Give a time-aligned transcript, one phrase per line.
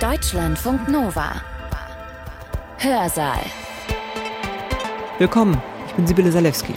[0.00, 1.40] Deutschlandfunk Nova.
[2.76, 3.40] Hörsaal.
[5.18, 6.74] Willkommen, ich bin Sibylle Salewski.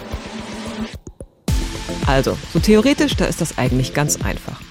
[2.08, 4.62] Also, so theoretisch, da ist das eigentlich ganz einfach.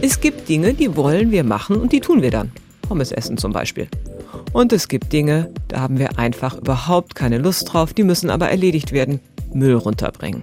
[0.00, 2.52] Es gibt Dinge, die wollen wir machen und die tun wir dann.
[2.80, 3.86] Pommes essen zum Beispiel.
[4.54, 8.48] Und es gibt Dinge, da haben wir einfach überhaupt keine Lust drauf, die müssen aber
[8.48, 9.20] erledigt werden.
[9.52, 10.42] Müll runterbringen.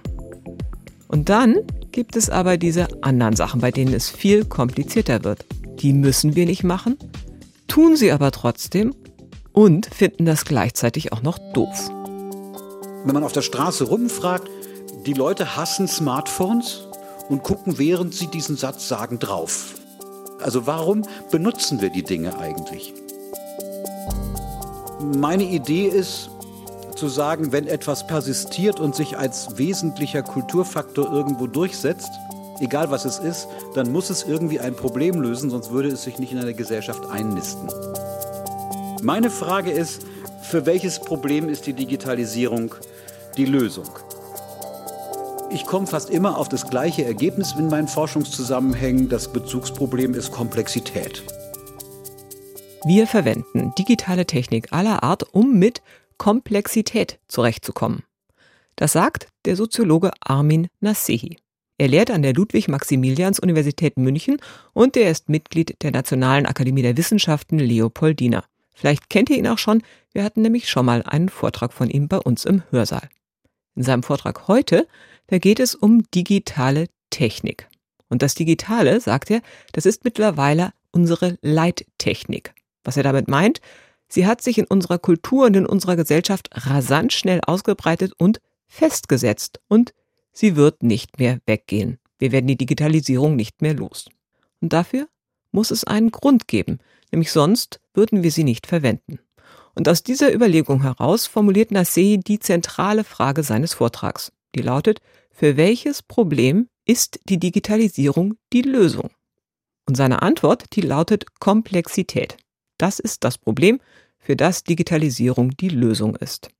[1.08, 1.56] Und dann
[1.90, 5.44] gibt es aber diese anderen Sachen, bei denen es viel komplizierter wird.
[5.80, 6.96] Die müssen wir nicht machen,
[7.68, 8.94] tun sie aber trotzdem
[9.52, 11.90] und finden das gleichzeitig auch noch doof.
[13.04, 14.48] Wenn man auf der Straße rumfragt,
[15.06, 16.88] die Leute hassen Smartphones
[17.28, 19.74] und gucken, während sie diesen Satz sagen, drauf.
[20.42, 22.92] Also warum benutzen wir die Dinge eigentlich?
[25.00, 26.30] Meine Idee ist,
[26.96, 32.10] zu sagen, wenn etwas persistiert und sich als wesentlicher Kulturfaktor irgendwo durchsetzt,
[32.60, 36.18] egal was es ist, dann muss es irgendwie ein Problem lösen, sonst würde es sich
[36.18, 37.68] nicht in eine Gesellschaft einnisten.
[39.02, 40.02] Meine Frage ist,
[40.42, 42.74] für welches Problem ist die Digitalisierung
[43.36, 43.88] die Lösung?
[45.50, 49.08] Ich komme fast immer auf das gleiche Ergebnis in meinen Forschungszusammenhängen.
[49.08, 51.22] Das Bezugsproblem ist Komplexität.
[52.84, 55.82] Wir verwenden digitale Technik aller Art, um mit
[56.18, 58.02] Komplexität zurechtzukommen.
[58.76, 61.38] Das sagt der Soziologe Armin Nasehi.
[61.78, 64.38] Er lehrt an der Ludwig-Maximilians-Universität München
[64.72, 68.44] und er ist Mitglied der Nationalen Akademie der Wissenschaften Leopoldina.
[68.74, 72.08] Vielleicht kennt ihr ihn auch schon, wir hatten nämlich schon mal einen Vortrag von ihm
[72.08, 73.08] bei uns im Hörsaal.
[73.76, 74.88] In seinem Vortrag heute,
[75.28, 77.68] da geht es um digitale Technik.
[78.08, 79.40] Und das Digitale, sagt er,
[79.72, 82.54] das ist mittlerweile unsere Leittechnik.
[82.82, 83.60] Was er damit meint,
[84.08, 89.60] Sie hat sich in unserer Kultur und in unserer Gesellschaft rasant schnell ausgebreitet und festgesetzt
[89.68, 89.92] und
[90.38, 91.98] sie wird nicht mehr weggehen.
[92.18, 94.08] Wir werden die Digitalisierung nicht mehr los.
[94.60, 95.08] Und dafür
[95.50, 96.78] muss es einen Grund geben,
[97.10, 99.18] nämlich sonst würden wir sie nicht verwenden.
[99.74, 105.00] Und aus dieser Überlegung heraus formuliert Nassei die zentrale Frage seines Vortrags, die lautet,
[105.30, 109.10] für welches Problem ist die Digitalisierung die Lösung?
[109.86, 112.36] Und seine Antwort, die lautet Komplexität.
[112.76, 113.80] Das ist das Problem,
[114.18, 116.50] für das Digitalisierung die Lösung ist.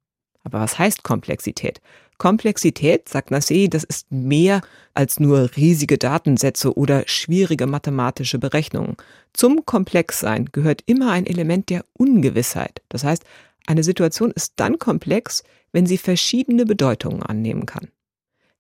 [0.43, 1.81] Aber was heißt Komplexität?
[2.19, 4.61] Komplexität, sagt Nassé, das ist mehr
[4.93, 8.97] als nur riesige Datensätze oder schwierige mathematische Berechnungen.
[9.33, 12.83] Zum Komplexsein gehört immer ein Element der Ungewissheit.
[12.89, 13.25] Das heißt,
[13.67, 17.89] eine Situation ist dann komplex, wenn sie verschiedene Bedeutungen annehmen kann.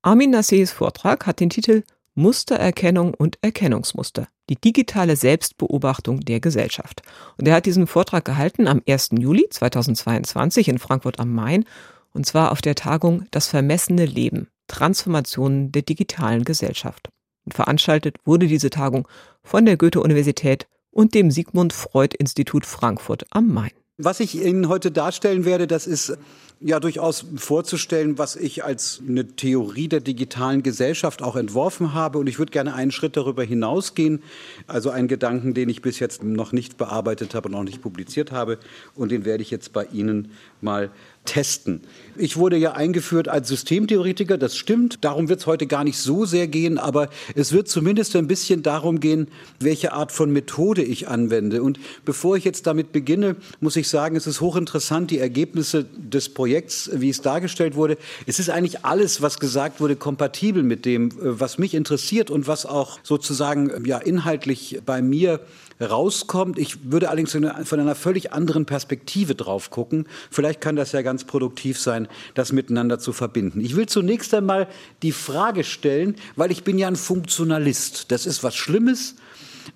[0.02, 1.82] Armin Nassés Vortrag hat den Titel
[2.14, 7.02] Mustererkennung und Erkennungsmuster, die digitale Selbstbeobachtung der Gesellschaft.
[7.36, 9.10] Und er hat diesen Vortrag gehalten am 1.
[9.18, 11.64] Juli 2022 in Frankfurt am Main,
[12.12, 17.08] und zwar auf der Tagung Das vermessene Leben, Transformationen der digitalen Gesellschaft.
[17.44, 19.08] Und veranstaltet wurde diese Tagung
[19.42, 23.70] von der Goethe-Universität und dem Sigmund Freud Institut Frankfurt am Main.
[24.00, 26.16] Was ich Ihnen heute darstellen werde, das ist
[26.60, 32.18] ja durchaus vorzustellen, was ich als eine Theorie der digitalen Gesellschaft auch entworfen habe.
[32.18, 34.22] Und ich würde gerne einen Schritt darüber hinausgehen.
[34.68, 38.58] Also einen Gedanken, den ich bis jetzt noch nicht bearbeitet habe, noch nicht publiziert habe.
[38.94, 40.30] Und den werde ich jetzt bei Ihnen
[40.60, 40.90] mal
[41.28, 41.82] testen.
[42.16, 45.04] Ich wurde ja eingeführt als Systemtheoretiker, das stimmt.
[45.04, 48.62] Darum wird es heute gar nicht so sehr gehen, aber es wird zumindest ein bisschen
[48.62, 49.28] darum gehen,
[49.60, 51.62] welche Art von Methode ich anwende.
[51.62, 56.30] Und bevor ich jetzt damit beginne, muss ich sagen, es ist hochinteressant, die Ergebnisse des
[56.30, 57.98] Projekts, wie es dargestellt wurde.
[58.26, 62.66] Es ist eigentlich alles, was gesagt wurde, kompatibel mit dem, was mich interessiert und was
[62.66, 65.40] auch sozusagen ja inhaltlich bei mir
[65.80, 66.58] rauskommt.
[66.58, 70.06] Ich würde allerdings von einer völlig anderen Perspektive drauf gucken.
[70.30, 73.60] Vielleicht kann das ja ganz produktiv sein, das miteinander zu verbinden.
[73.60, 74.68] Ich will zunächst einmal
[75.02, 78.10] die Frage stellen, weil ich bin ja ein Funktionalist.
[78.10, 79.14] Das ist was Schlimmes.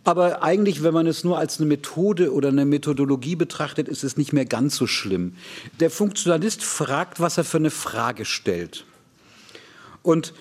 [0.05, 4.17] Aber eigentlich, wenn man es nur als eine Methode oder eine Methodologie betrachtet, ist es
[4.17, 5.35] nicht mehr ganz so schlimm.
[5.81, 8.85] Der Funktionalist fragt, was er für eine Frage stellt.
[10.03, 10.33] Und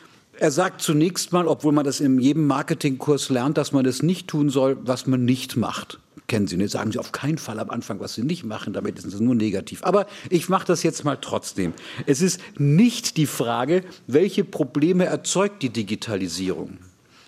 [0.41, 4.28] er sagt zunächst mal, obwohl man das in jedem Marketingkurs lernt, dass man das nicht
[4.28, 6.00] tun soll, was man nicht macht.
[6.25, 6.72] Kennen Sie nicht?
[6.72, 9.35] Sagen Sie auf keinen Fall am Anfang, was Sie nicht machen, damit ist es nur
[9.35, 9.84] negativ.
[9.84, 11.73] Aber ich mache das jetzt mal trotzdem.
[12.08, 16.79] Es ist nicht die Frage, welche Probleme erzeugt die Digitalisierung.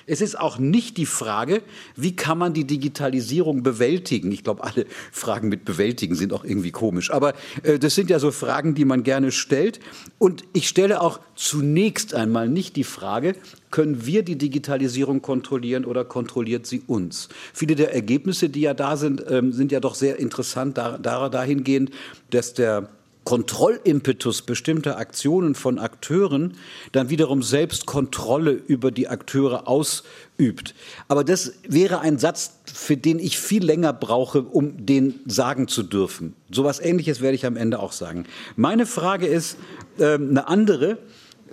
[0.06, 1.62] Es ist auch nicht die Frage,
[1.96, 4.32] wie kann man die Digitalisierung bewältigen.
[4.32, 7.12] Ich glaube, alle Fragen mit bewältigen sind auch irgendwie komisch.
[7.12, 7.34] Aber
[7.64, 9.80] äh, das sind ja so Fragen, die man gerne stellt.
[10.18, 13.36] Und ich stelle auch zunächst einmal nicht die Frage,
[13.72, 17.30] können wir die Digitalisierung kontrollieren oder kontrolliert sie uns?
[17.54, 21.30] Viele der Ergebnisse, die ja da sind, ähm, sind ja doch sehr interessant da, da,
[21.30, 21.92] dahingehend,
[22.30, 22.90] dass der
[23.24, 26.58] Kontrollimpetus bestimmter Aktionen von Akteuren
[26.92, 30.76] dann wiederum selbst Kontrolle über die Akteure ausübt.
[31.08, 35.84] Aber das wäre ein Satz, für den ich viel länger brauche, um den sagen zu
[35.84, 36.36] dürfen.
[36.52, 38.26] So etwas Ähnliches werde ich am Ende auch sagen.
[38.56, 39.58] Meine Frage ist
[40.00, 40.98] äh, eine andere,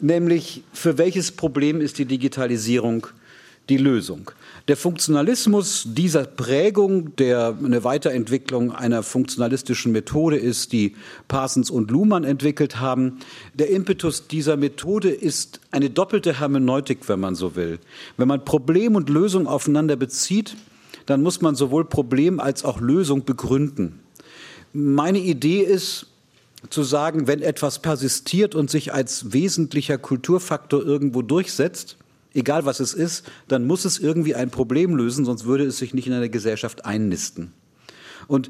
[0.00, 3.06] nämlich für welches Problem ist die Digitalisierung
[3.68, 4.32] die Lösung?
[4.70, 10.94] Der Funktionalismus dieser Prägung, der eine Weiterentwicklung einer funktionalistischen Methode ist, die
[11.26, 13.18] Parsons und Luhmann entwickelt haben,
[13.52, 17.80] der Impetus dieser Methode ist eine doppelte Hermeneutik, wenn man so will.
[18.16, 20.54] Wenn man Problem und Lösung aufeinander bezieht,
[21.04, 23.98] dann muss man sowohl Problem als auch Lösung begründen.
[24.72, 26.06] Meine Idee ist,
[26.68, 31.96] zu sagen, wenn etwas persistiert und sich als wesentlicher Kulturfaktor irgendwo durchsetzt,
[32.34, 35.94] egal was es ist, dann muss es irgendwie ein Problem lösen, sonst würde es sich
[35.94, 37.52] nicht in einer Gesellschaft einnisten.
[38.30, 38.48] Und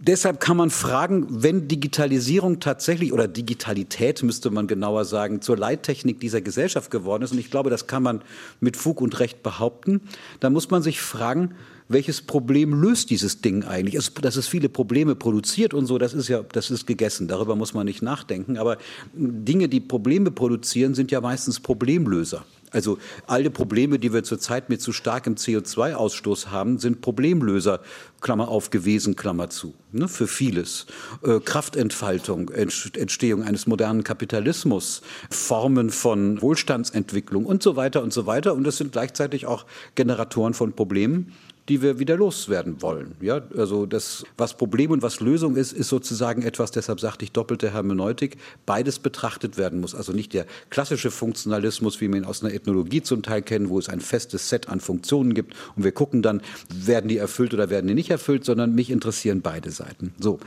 [0.00, 6.18] deshalb kann man fragen, wenn Digitalisierung tatsächlich oder Digitalität müsste man genauer sagen, zur Leittechnik
[6.18, 8.22] dieser Gesellschaft geworden ist, und ich glaube, das kann man
[8.58, 10.00] mit Fug und Recht behaupten,
[10.40, 11.54] dann muss man sich fragen,
[11.86, 13.96] welches Problem löst dieses Ding eigentlich?
[13.96, 17.28] Also, dass es viele Probleme produziert und so, das ist ja, das ist gegessen.
[17.28, 18.56] Darüber muss man nicht nachdenken.
[18.56, 18.78] Aber
[19.12, 22.44] Dinge, die Probleme produzieren, sind ja meistens Problemlöser.
[22.74, 27.80] Also alle Probleme, die wir zurzeit mit zu starkem CO2-Ausstoß haben, sind Problemlöser,
[28.20, 30.86] Klammer auf gewesen, Klammer zu, ne, für vieles.
[31.22, 38.54] Äh, Kraftentfaltung, Entstehung eines modernen Kapitalismus, Formen von Wohlstandsentwicklung und so weiter und so weiter.
[38.54, 41.32] Und das sind gleichzeitig auch Generatoren von Problemen,
[41.68, 43.14] die wir wieder loswerden wollen.
[43.20, 47.32] Ja, also das, was Problem und was Lösung ist, ist sozusagen etwas, deshalb sagte ich
[47.32, 49.94] doppelte Hermeneutik, beides betrachtet werden muss.
[49.94, 53.78] Also nicht der klassische Funktionalismus, wie wir ihn aus einer Ethnologie zum Teil kennen, wo
[53.78, 57.70] es ein festes Set an Funktionen gibt und wir gucken dann, werden die erfüllt oder
[57.70, 60.12] werden die nicht erfüllt, sondern mich interessieren beide Seiten.
[60.18, 60.38] So.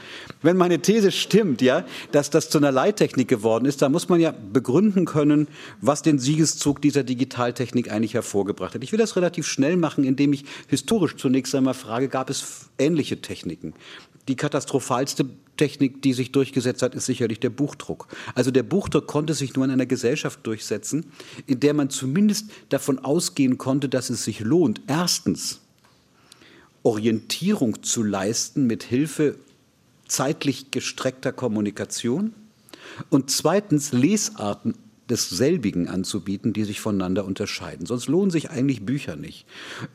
[0.43, 4.19] Wenn meine These stimmt, ja, dass das zu einer Leittechnik geworden ist, dann muss man
[4.19, 5.47] ja begründen können,
[5.81, 8.83] was den Siegeszug dieser Digitaltechnik eigentlich hervorgebracht hat.
[8.83, 12.69] Ich will das relativ schnell machen, indem ich historisch historisch zunächst einmal frage, gab es
[12.77, 13.73] ähnliche Techniken?
[14.27, 18.07] Die katastrophalste Technik, die sich durchgesetzt hat, ist sicherlich der Buchdruck.
[18.35, 21.05] Also der Buchdruck konnte sich nur in einer Gesellschaft durchsetzen,
[21.47, 25.61] in der man zumindest davon ausgehen konnte, dass es sich lohnt, erstens
[26.83, 29.37] Orientierung zu leisten mit Hilfe
[30.07, 32.33] zeitlich gestreckter Kommunikation
[33.09, 34.75] und zweitens Lesarten
[35.09, 37.85] desselbigen anzubieten, die sich voneinander unterscheiden.
[37.85, 39.45] Sonst lohnen sich eigentlich Bücher nicht.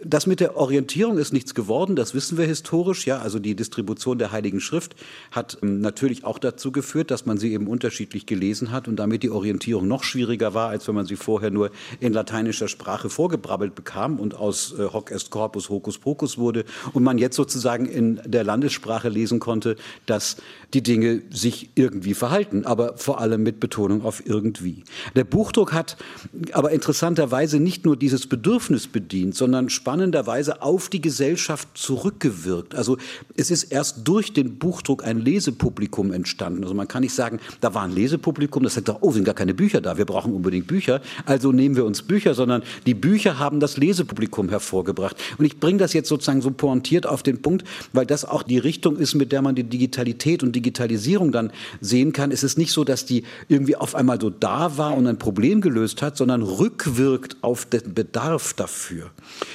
[0.02, 3.06] Das mit der Orientierung ist nichts geworden, das wissen wir historisch.
[3.06, 4.96] Ja, also die Distribution der Heiligen Schrift
[5.30, 9.22] hat ähm, natürlich auch dazu geführt, dass man sie eben unterschiedlich gelesen hat und damit
[9.22, 11.70] die Orientierung noch schwieriger war, als wenn man sie vorher nur
[12.00, 17.02] in lateinischer Sprache vorgebrabbelt bekam und aus äh, Hoc est corpus hocus pocus wurde und
[17.02, 19.76] man jetzt sozusagen in der Landessprache lesen konnte,
[20.06, 20.36] dass
[20.74, 24.84] die Dinge sich irgendwie verhalten, aber vor allem mit Betonung auf irgendwie.
[25.14, 25.96] Der Buchdruck hat
[26.52, 32.74] aber interessanterweise nicht nur dieses Bedürfnis bedient, sondern spannenderweise auf die Gesellschaft zurückgewirkt.
[32.74, 32.98] Also
[33.36, 36.62] es ist erst durch den Buchdruck ein Lesepublikum entstanden.
[36.62, 39.54] Also man kann nicht sagen, da war ein Lesepublikum, das sagt oh, sind gar keine
[39.54, 43.60] Bücher da, wir brauchen unbedingt Bücher, also nehmen wir uns Bücher, sondern die Bücher haben
[43.60, 45.16] das Lesepublikum hervorgebracht.
[45.38, 48.58] Und ich bringe das jetzt sozusagen so pointiert auf den Punkt, weil das auch die
[48.58, 52.30] Richtung ist, mit der man die Digitalität und Digitalisierung dann sehen kann.
[52.30, 55.60] Es ist nicht so, dass die irgendwie auf einmal so da war und ein Problem
[55.60, 59.10] gelöst hat, sondern rückwirkt auf den Bedarf dafür.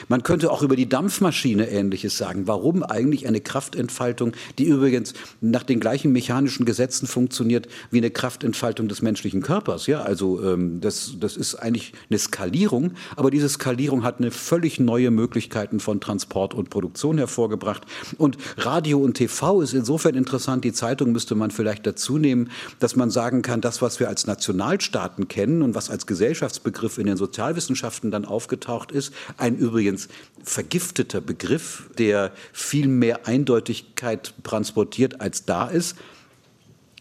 [0.08, 2.48] Man könnte auch über die Dampfmaschine Ähnliches sagen.
[2.48, 8.88] Warum eigentlich eine Kraftentfaltung, die übrigens nach den gleichen mechanischen Gesetzen funktioniert wie eine Kraftentfaltung
[8.88, 9.88] des menschlichen Körpers?
[9.88, 14.80] Ja, also ähm, das, das ist eigentlich eine Skalierung, aber diese Skalierung hat eine völlig
[14.80, 17.84] neue Möglichkeiten von Transport und Produktion hervorgebracht.
[18.18, 20.64] Und Radio und TV ist insofern interessant.
[20.64, 24.28] Die Zeitung müsste man vielleicht dazu nehmen, dass man sagen kann, das, was wir als
[24.28, 30.08] Nationalstaaten kennen und was als Gesellschaftsbegriff in den Sozialwissenschaften dann aufgetaucht ist, ein übrigens
[30.44, 35.98] vergifteter Begriff, der viel mehr Eindeutigkeit transportiert, als da ist,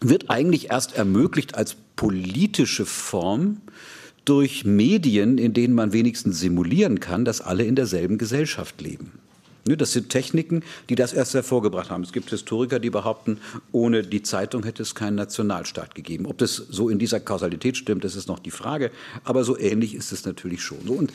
[0.01, 3.61] wird eigentlich erst ermöglicht als politische Form
[4.25, 9.19] durch Medien, in denen man wenigstens simulieren kann, dass alle in derselben Gesellschaft leben.
[9.67, 12.03] Ne, das sind Techniken, die das erst hervorgebracht haben.
[12.03, 13.39] Es gibt Historiker, die behaupten,
[13.71, 16.25] ohne die Zeitung hätte es keinen Nationalstaat gegeben.
[16.25, 18.91] Ob das so in dieser Kausalität stimmt, das ist noch die Frage.
[19.23, 20.87] Aber so ähnlich ist es natürlich schon.
[20.87, 21.11] Und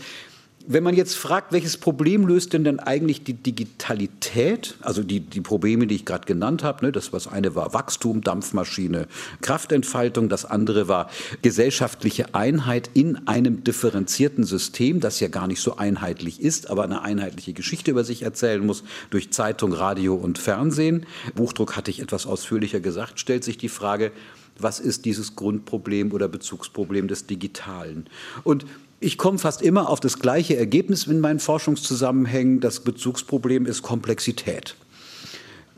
[0.66, 5.40] Wenn man jetzt fragt, welches Problem löst denn dann eigentlich die Digitalität, also die, die
[5.40, 9.06] Probleme, die ich gerade genannt habe, ne, das was eine war Wachstum, Dampfmaschine,
[9.40, 11.10] Kraftentfaltung, das andere war
[11.42, 17.02] gesellschaftliche Einheit in einem differenzierten System, das ja gar nicht so einheitlich ist, aber eine
[17.02, 21.06] einheitliche Geschichte über sich erzählen muss durch Zeitung, Radio und Fernsehen.
[21.34, 24.12] Buchdruck hatte ich etwas ausführlicher gesagt, stellt sich die Frage,
[24.58, 28.06] was ist dieses Grundproblem oder Bezugsproblem des Digitalen?
[28.44, 28.66] Und
[29.02, 32.60] ich komme fast immer auf das gleiche Ergebnis in meinen Forschungszusammenhängen.
[32.60, 34.76] Das Bezugsproblem ist Komplexität.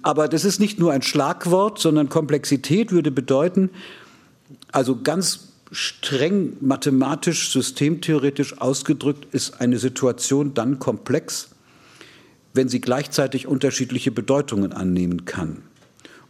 [0.02, 3.70] Aber das ist nicht nur ein Schlagwort, sondern Komplexität würde bedeuten,
[4.70, 11.48] also ganz streng mathematisch, systemtheoretisch ausgedrückt, ist eine Situation dann komplex,
[12.52, 15.62] wenn sie gleichzeitig unterschiedliche Bedeutungen annehmen kann.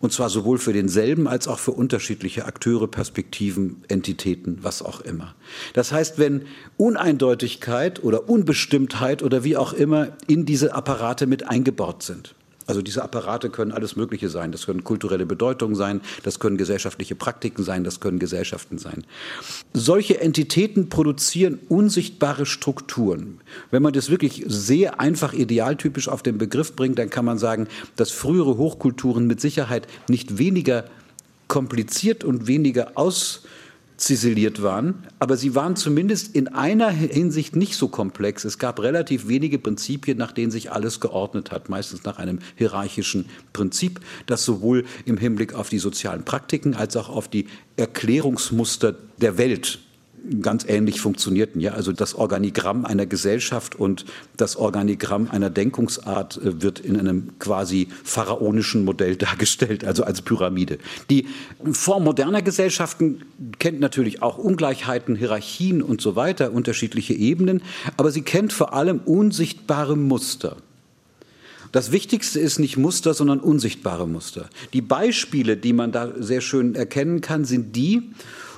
[0.04, 5.34] Und zwar sowohl für denselben als auch für unterschiedliche Akteure, Perspektiven, Entitäten, was auch immer.
[5.72, 6.42] Das heißt, wenn
[6.76, 12.34] Uneindeutigkeit oder Unbestimmtheit oder wie auch immer in diese Apparate mit eingebaut sind,
[12.66, 14.52] also diese Apparate können alles Mögliche sein.
[14.52, 19.04] Das können kulturelle Bedeutungen sein, das können gesellschaftliche Praktiken sein, das können Gesellschaften sein.
[19.72, 23.40] Solche Entitäten produzieren unsichtbare Strukturen.
[23.70, 27.68] Wenn man das wirklich sehr einfach idealtypisch auf den Begriff bringt, dann kann man sagen,
[27.96, 30.84] dass frühere Hochkulturen mit Sicherheit nicht weniger
[31.48, 33.42] kompliziert und weniger aus
[33.96, 38.44] ziseliert waren, aber sie waren zumindest in einer Hinsicht nicht so komplex.
[38.44, 43.26] Es gab relativ wenige Prinzipien, nach denen sich alles geordnet hat, meistens nach einem hierarchischen
[43.52, 47.46] Prinzip, das sowohl im Hinblick auf die sozialen Praktiken als auch auf die
[47.76, 49.78] Erklärungsmuster der Welt
[50.40, 51.60] ganz ähnlich funktionierten.
[51.60, 51.72] Ja?
[51.72, 54.04] Also das Organigramm einer Gesellschaft und
[54.36, 60.78] das Organigramm einer Denkungsart äh, wird in einem quasi pharaonischen Modell dargestellt, also als Pyramide.
[61.10, 61.26] Die
[61.72, 63.22] Form moderner Gesellschaften
[63.58, 67.62] kennt natürlich auch Ungleichheiten, Hierarchien und so weiter, unterschiedliche Ebenen,
[67.96, 70.56] aber sie kennt vor allem unsichtbare Muster.
[71.74, 74.48] Das Wichtigste ist nicht Muster, sondern unsichtbare Muster.
[74.72, 78.12] Die Beispiele, die man da sehr schön erkennen kann, sind die,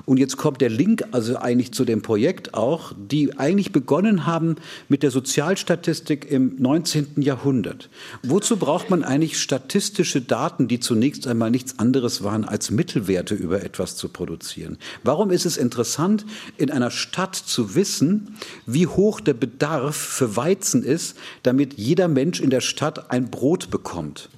[0.07, 4.55] und jetzt kommt der Link also eigentlich zu dem Projekt auch, die eigentlich begonnen haben
[4.89, 7.21] mit der Sozialstatistik im 19.
[7.21, 7.91] Jahrhundert.
[8.23, 13.65] Wozu braucht man eigentlich statistische Daten, die zunächst einmal nichts anderes waren, als Mittelwerte über
[13.65, 14.79] etwas zu produzieren?
[15.03, 16.25] Warum ist es interessant,
[16.57, 22.41] in einer Stadt zu wissen, wie hoch der Bedarf für Weizen ist, damit jeder Mensch
[22.41, 24.29] in der Stadt ein Brot bekommt?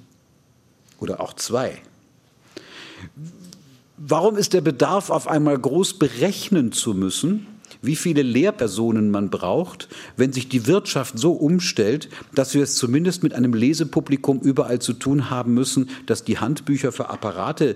[0.99, 1.77] Oder auch zwei.
[4.01, 7.47] Warum ist der Bedarf auf einmal groß berechnen zu müssen?
[7.81, 9.87] wie viele Lehrpersonen man braucht,
[10.17, 14.93] wenn sich die Wirtschaft so umstellt, dass wir es zumindest mit einem Lesepublikum überall zu
[14.93, 17.75] tun haben müssen, das die Handbücher für Apparate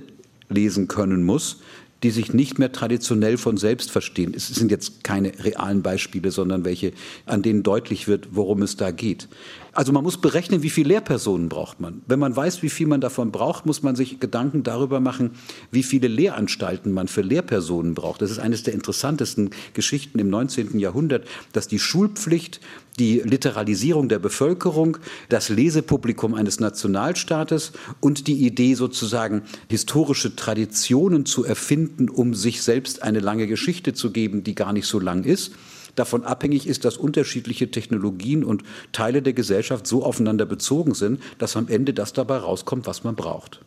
[0.50, 1.62] lesen können muss,
[2.03, 4.33] die sich nicht mehr traditionell von selbst verstehen.
[4.36, 6.91] Es sind jetzt keine realen Beispiele, sondern welche,
[7.25, 9.29] an denen deutlich wird, worum es da geht.
[9.72, 12.03] Also man muss berechnen, wie viele Lehrpersonen braucht man.
[12.05, 15.31] Wenn man weiß, wie viel man davon braucht, muss man sich Gedanken darüber machen,
[15.72, 18.22] wie viele Lehranstalten man für Lehrpersonen braucht.
[18.22, 20.77] Das ist eines der interessantesten Geschichten im 19.
[20.77, 22.60] Jahrhundert, dass die Schulpflicht,
[23.00, 24.98] die Literalisierung der Bevölkerung,
[25.30, 33.04] das Lesepublikum eines Nationalstaates und die Idee sozusagen historische Traditionen zu erfinden, um sich selbst
[33.04, 35.54] eine lange Geschichte zu geben, die gar nicht so lang ist,
[35.96, 41.56] davon abhängig ist, dass unterschiedliche Technologien und Teile der Gesellschaft so aufeinander bezogen sind, dass
[41.56, 43.62] am Ende das dabei rauskommt, was man braucht.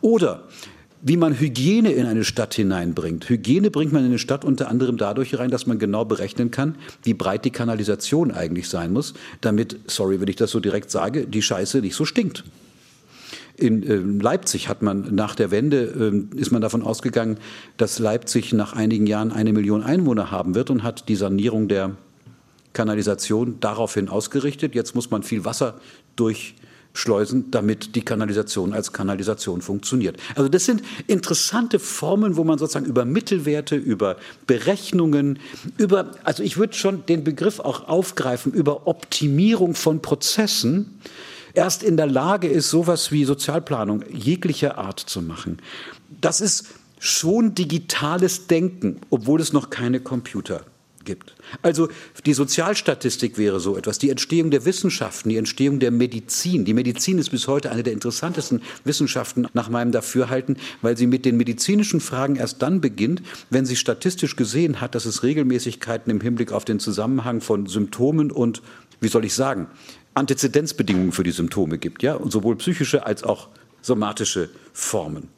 [0.00, 0.44] Oder
[1.02, 3.28] wie man Hygiene in eine Stadt hineinbringt.
[3.28, 6.76] Hygiene bringt man in eine Stadt unter anderem dadurch rein, dass man genau berechnen kann,
[7.02, 11.26] wie breit die Kanalisation eigentlich sein muss, damit, sorry, wenn ich das so direkt sage,
[11.26, 12.44] die Scheiße nicht so stinkt.
[13.56, 17.38] In äh, Leipzig hat man nach der Wende, äh, ist man davon ausgegangen,
[17.78, 21.96] dass Leipzig nach einigen Jahren eine Million Einwohner haben wird und hat die Sanierung der
[22.74, 24.74] Kanalisation daraufhin ausgerichtet.
[24.74, 25.80] Jetzt muss man viel Wasser
[26.96, 30.16] durchschleusen, damit die Kanalisation als Kanalisation funktioniert.
[30.34, 35.38] Also das sind interessante Formen, wo man sozusagen über Mittelwerte, über Berechnungen,
[35.76, 40.98] über, also ich würde schon den Begriff auch aufgreifen, über Optimierung von Prozessen,
[41.52, 45.58] erst in der Lage ist, sowas wie Sozialplanung jeglicher Art zu machen.
[46.20, 46.66] Das ist
[46.98, 50.64] schon digitales Denken, obwohl es noch keine Computer
[51.06, 51.34] gibt.
[51.62, 51.88] Also
[52.26, 56.66] die Sozialstatistik wäre so etwas, die Entstehung der Wissenschaften, die Entstehung der Medizin.
[56.66, 61.24] Die Medizin ist bis heute eine der interessantesten Wissenschaften nach meinem Dafürhalten, weil sie mit
[61.24, 66.20] den medizinischen Fragen erst dann beginnt, wenn sie statistisch gesehen hat, dass es Regelmäßigkeiten im
[66.20, 68.60] Hinblick auf den Zusammenhang von Symptomen und,
[69.00, 69.68] wie soll ich sagen,
[70.14, 73.48] Antizidenzbedingungen für die Symptome gibt, ja, und sowohl psychische als auch
[73.82, 75.35] somatische Formen.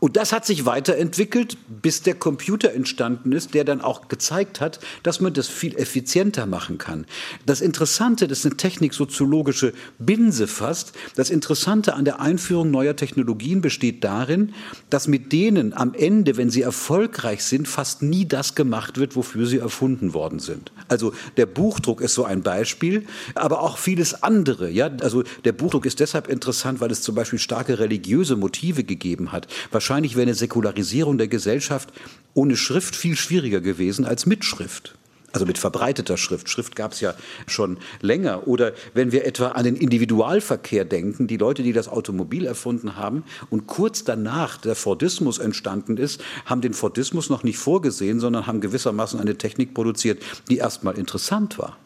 [0.00, 4.78] Und das hat sich weiterentwickelt, bis der Computer entstanden ist, der dann auch gezeigt hat,
[5.02, 7.06] dass man das viel effizienter machen kann.
[7.46, 13.60] Das Interessante, das ist eine techniksoziologische Binse fast, das Interessante an der Einführung neuer Technologien
[13.60, 14.54] besteht darin,
[14.90, 19.46] dass mit denen am Ende, wenn sie erfolgreich sind, fast nie das gemacht wird, wofür
[19.46, 20.72] sie erfunden worden sind.
[20.88, 24.70] Also der Buchdruck ist so ein Beispiel, aber auch vieles andere.
[24.70, 24.90] Ja?
[25.00, 29.48] Also der Buchdruck ist deshalb interessant, weil es zum Beispiel starke religiöse Motive gegeben hat.
[29.88, 31.94] Wahrscheinlich wäre eine Säkularisierung der Gesellschaft
[32.34, 34.94] ohne Schrift viel schwieriger gewesen als mit Schrift.
[35.32, 36.50] Also mit verbreiteter Schrift.
[36.50, 37.14] Schrift gab es ja
[37.46, 38.46] schon länger.
[38.46, 43.24] Oder wenn wir etwa an den Individualverkehr denken, die Leute, die das Automobil erfunden haben
[43.48, 48.60] und kurz danach der Fordismus entstanden ist, haben den Fordismus noch nicht vorgesehen, sondern haben
[48.60, 51.78] gewissermaßen eine Technik produziert, die erstmal interessant war.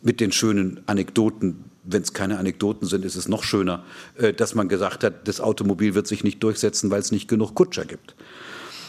[0.00, 3.84] Mit den schönen Anekdoten wenn es keine Anekdoten sind, ist es noch schöner,
[4.16, 7.54] äh, dass man gesagt hat, das Automobil wird sich nicht durchsetzen, weil es nicht genug
[7.54, 8.14] Kutscher gibt.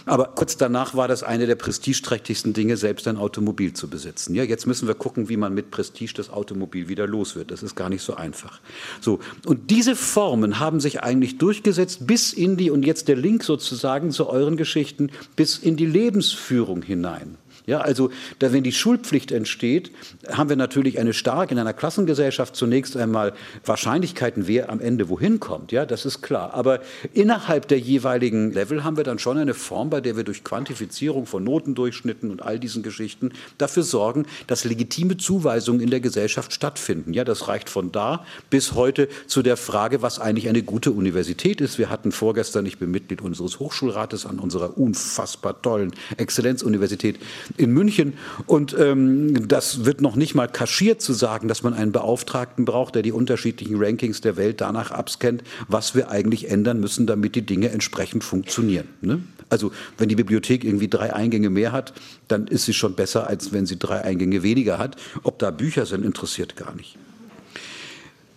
[0.05, 4.35] Aber kurz danach war das eine der prestigeträchtigsten Dinge, selbst ein Automobil zu besitzen.
[4.35, 7.51] Ja, jetzt müssen wir gucken, wie man mit Prestige das Automobil wieder los wird.
[7.51, 8.59] Das ist gar nicht so einfach.
[8.99, 9.19] So.
[9.45, 14.11] Und diese Formen haben sich eigentlich durchgesetzt bis in die, und jetzt der Link sozusagen
[14.11, 17.37] zu euren Geschichten, bis in die Lebensführung hinein.
[17.65, 19.91] Ja, also da, wenn die Schulpflicht entsteht,
[20.29, 23.33] haben wir natürlich eine stark in einer Klassengesellschaft zunächst einmal
[23.65, 25.71] Wahrscheinlichkeiten, wer am Ende wohin kommt.
[25.71, 26.53] Ja, das ist klar.
[26.53, 26.81] Aber
[27.13, 31.25] innerhalb der jeweiligen Level haben wir dann schon eine Form, bei der wir durch Quantifizierung
[31.25, 37.13] von Notendurchschnitten und all diesen Geschichten dafür sorgen, dass legitime Zuweisungen in der Gesellschaft stattfinden.
[37.13, 41.61] Ja, das reicht von da bis heute zu der Frage, was eigentlich eine gute Universität
[41.61, 41.77] ist.
[41.77, 47.19] Wir hatten vorgestern, ich bin Mitglied unseres Hochschulrates an unserer unfassbar tollen Exzellenzuniversität
[47.57, 48.13] in München.
[48.47, 52.95] Und ähm, das wird noch nicht mal kaschiert zu sagen, dass man einen Beauftragten braucht,
[52.95, 57.45] der die unterschiedlichen Rankings der Welt danach abscannt, was wir eigentlich ändern müssen, damit die
[57.45, 58.87] Dinge entsprechend funktionieren.
[59.01, 59.21] Ne?
[59.49, 61.93] Also wenn die Bibliothek irgendwie drei Eingänge mehr hat,
[62.27, 64.95] dann ist sie schon besser, als wenn sie drei Eingänge weniger hat.
[65.23, 66.97] Ob da Bücher sind, interessiert gar nicht.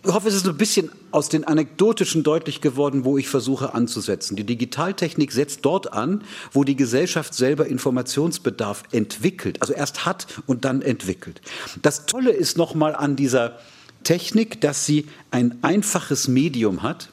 [0.07, 4.37] Ich hoffe, es ist ein bisschen aus den Anekdotischen deutlich geworden, wo ich versuche anzusetzen.
[4.37, 6.23] Die Digitaltechnik setzt dort an,
[6.53, 11.41] wo die Gesellschaft selber Informationsbedarf entwickelt, also erst hat und dann entwickelt.
[11.81, 13.59] Das Tolle ist nochmal an dieser
[14.05, 17.09] Technik, dass sie ein einfaches Medium hat,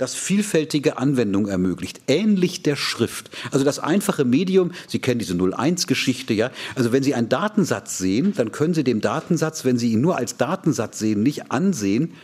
[0.00, 3.30] das vielfältige Anwendung ermöglicht, ähnlich der Schrift.
[3.50, 6.50] Also das einfache Medium, Sie kennen diese 01-Geschichte, ja.
[6.74, 10.16] Also wenn Sie einen Datensatz sehen, dann können Sie dem Datensatz, wenn Sie ihn nur
[10.16, 12.14] als Datensatz sehen, nicht ansehen,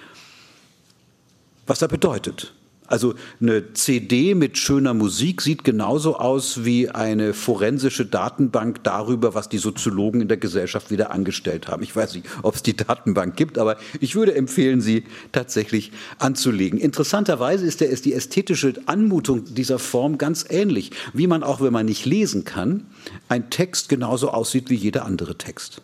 [1.66, 2.54] was er bedeutet.
[2.88, 9.48] Also eine CD mit schöner Musik sieht genauso aus wie eine forensische Datenbank darüber, was
[9.48, 11.82] die Soziologen in der Gesellschaft wieder angestellt haben.
[11.82, 16.78] Ich weiß nicht, ob es die Datenbank gibt, aber ich würde empfehlen, sie tatsächlich anzulegen.
[16.78, 21.72] Interessanterweise ist, der, ist die ästhetische Anmutung dieser Form ganz ähnlich, wie man auch, wenn
[21.72, 22.86] man nicht lesen kann,
[23.28, 25.82] ein Text genauso aussieht wie jeder andere Text.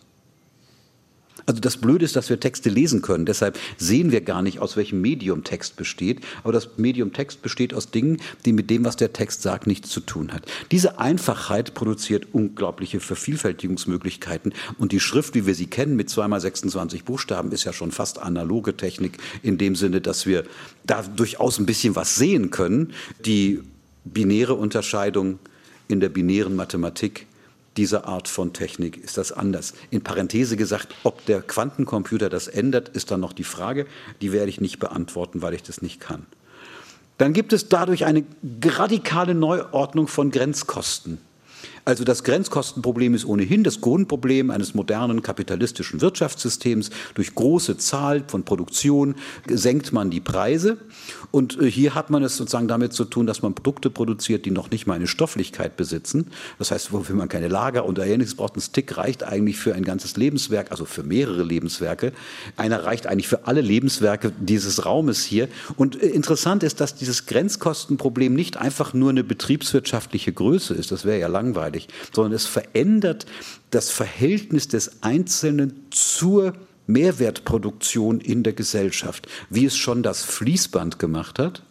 [1.46, 3.26] Also das Blöde ist, dass wir Texte lesen können.
[3.26, 6.20] Deshalb sehen wir gar nicht, aus welchem Medium Text besteht.
[6.42, 9.90] Aber das Medium Text besteht aus Dingen, die mit dem, was der Text sagt, nichts
[9.90, 10.46] zu tun hat.
[10.70, 14.55] Diese Einfachheit produziert unglaubliche Vervielfältigungsmöglichkeiten.
[14.78, 18.18] Und die Schrift, wie wir sie kennen, mit zweimal 26 Buchstaben, ist ja schon fast
[18.20, 20.44] analoge Technik in dem Sinne, dass wir
[20.85, 22.92] da durchaus ein bisschen was sehen können.
[23.24, 23.61] Die
[24.05, 25.38] binäre Unterscheidung
[25.88, 27.26] in der binären Mathematik
[27.76, 29.74] dieser Art von Technik ist das anders.
[29.90, 33.87] In Parenthese gesagt, ob der Quantencomputer das ändert, ist dann noch die Frage.
[34.20, 36.26] Die werde ich nicht beantworten, weil ich das nicht kann.
[37.18, 38.24] Dann gibt es dadurch eine
[38.64, 41.18] radikale Neuordnung von Grenzkosten.
[41.85, 46.90] Also das Grenzkostenproblem ist ohnehin das Grundproblem eines modernen kapitalistischen Wirtschaftssystems.
[47.14, 49.16] Durch große Zahl von Produktion
[49.49, 50.79] senkt man die Preise.
[51.33, 54.53] Und äh, hier hat man es sozusagen damit zu tun, dass man Produkte produziert, die
[54.53, 56.29] noch nicht mal eine Stofflichkeit besitzen.
[56.59, 58.57] Das heißt, wofür man keine Lager und ähnliches braucht.
[58.57, 62.12] Ein Stick reicht eigentlich für ein ganzes Lebenswerk, also für mehrere Lebenswerke.
[62.57, 65.49] Einer reicht eigentlich für alle Lebenswerke dieses Raumes hier.
[65.77, 70.92] Und äh, interessant ist, dass dieses Grenzkostenproblem nicht einfach nur eine betriebswirtschaftliche Größe ist.
[70.92, 71.71] Das wäre ja langweilig,
[72.12, 73.26] sondern es verändert
[73.70, 76.54] das Verhältnis des Einzelnen zur
[76.87, 81.62] Mehrwertproduktion in der Gesellschaft, wie es schon das Fließband gemacht hat,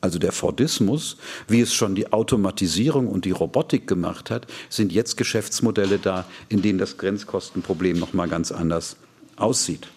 [0.00, 5.16] also der Fordismus, wie es schon die Automatisierung und die Robotik gemacht hat, sind jetzt
[5.16, 8.96] Geschäftsmodelle da, in denen das Grenzkostenproblem noch mal ganz anders
[9.36, 9.88] aussieht.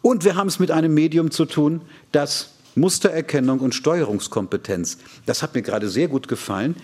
[0.00, 5.54] Und wir haben es mit einem Medium zu tun, das Mustererkennung und Steuerungskompetenz, das hat
[5.54, 6.76] mir gerade sehr gut gefallen,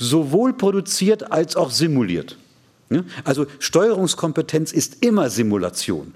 [0.00, 2.36] sowohl produziert als auch simuliert.
[3.22, 6.14] Also Steuerungskompetenz ist immer Simulation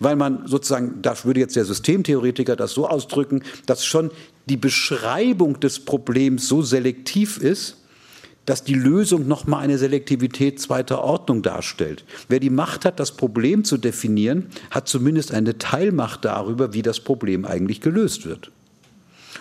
[0.00, 4.10] weil man sozusagen, da würde jetzt der Systemtheoretiker das so ausdrücken, dass schon
[4.46, 7.78] die Beschreibung des Problems so selektiv ist,
[8.46, 12.04] dass die Lösung nochmal eine Selektivität zweiter Ordnung darstellt.
[12.28, 17.00] Wer die Macht hat, das Problem zu definieren, hat zumindest eine Teilmacht darüber, wie das
[17.00, 18.52] Problem eigentlich gelöst wird.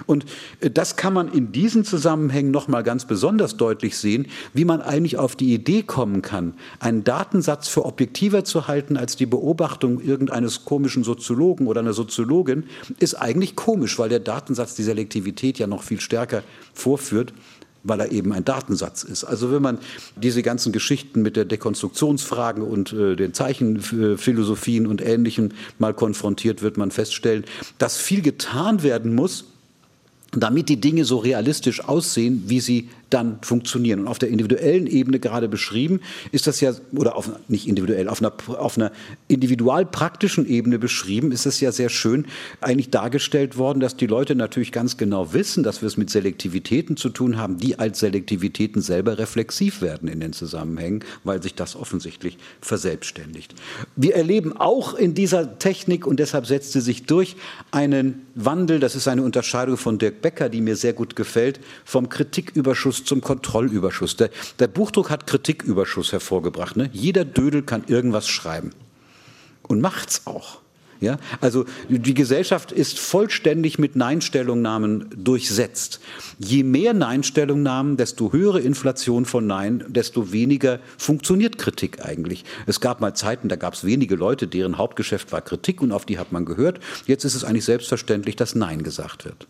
[0.06, 0.26] Und
[0.62, 4.82] äh, das kann man in diesen Zusammenhängen noch mal ganz besonders deutlich sehen, wie man
[4.82, 10.00] eigentlich auf die Idee kommen kann, einen Datensatz für objektiver zu halten als die Beobachtung
[10.02, 12.66] irgendeines komischen Soziologen oder einer Soziologin,
[13.00, 17.34] ist eigentlich komisch, weil der Datensatz die Selektivität ja noch viel stärker vorführt
[17.86, 19.24] weil er eben ein Datensatz ist.
[19.24, 19.78] Also wenn man
[20.16, 26.78] diese ganzen Geschichten mit der Dekonstruktionsfragen und äh, den Zeichenphilosophien und Ähnlichem mal konfrontiert, wird
[26.78, 27.46] man feststellen,
[27.78, 29.46] dass viel getan werden muss,
[30.44, 34.02] damit die Dinge so realistisch aussehen, wie sie dann funktionieren.
[34.02, 38.20] Und auf der individuellen Ebene gerade beschrieben ist das ja, oder auf, nicht individuell, auf
[38.22, 38.92] einer, auf einer
[39.28, 42.26] individualpraktischen Ebene beschrieben, ist es ja sehr schön
[42.62, 46.98] eigentlich dargestellt worden, dass die Leute natürlich ganz genau wissen, dass wir es mit Selektivitäten
[46.98, 51.76] zu tun haben, die als Selektivitäten selber reflexiv werden in den Zusammenhängen, weil sich das
[51.76, 53.54] offensichtlich verselbstständigt.
[53.96, 57.36] Wir erleben auch in dieser Technik, und deshalb setzt sie sich durch,
[57.72, 62.10] einen Wandel, das ist eine Unterscheidung von Dirk Becker, die mir sehr gut gefällt, vom
[62.10, 64.16] Kritiküberschuss zum Kontrollüberschuss.
[64.16, 66.76] Der, der Buchdruck hat Kritiküberschuss hervorgebracht.
[66.76, 66.90] Ne?
[66.94, 68.72] Jeder Dödel kann irgendwas schreiben
[69.68, 70.62] und macht's auch.
[71.00, 76.00] Ja, also die Gesellschaft ist vollständig mit Nein-Stellungnahmen durchsetzt.
[76.40, 82.46] Je mehr Nein-Stellungnahmen, desto höhere Inflation von Nein, desto weniger funktioniert Kritik eigentlich.
[82.66, 86.06] Es gab mal Zeiten, da gab es wenige Leute, deren Hauptgeschäft war Kritik und auf
[86.06, 86.80] die hat man gehört.
[87.06, 89.48] Jetzt ist es eigentlich selbstverständlich, dass Nein gesagt wird.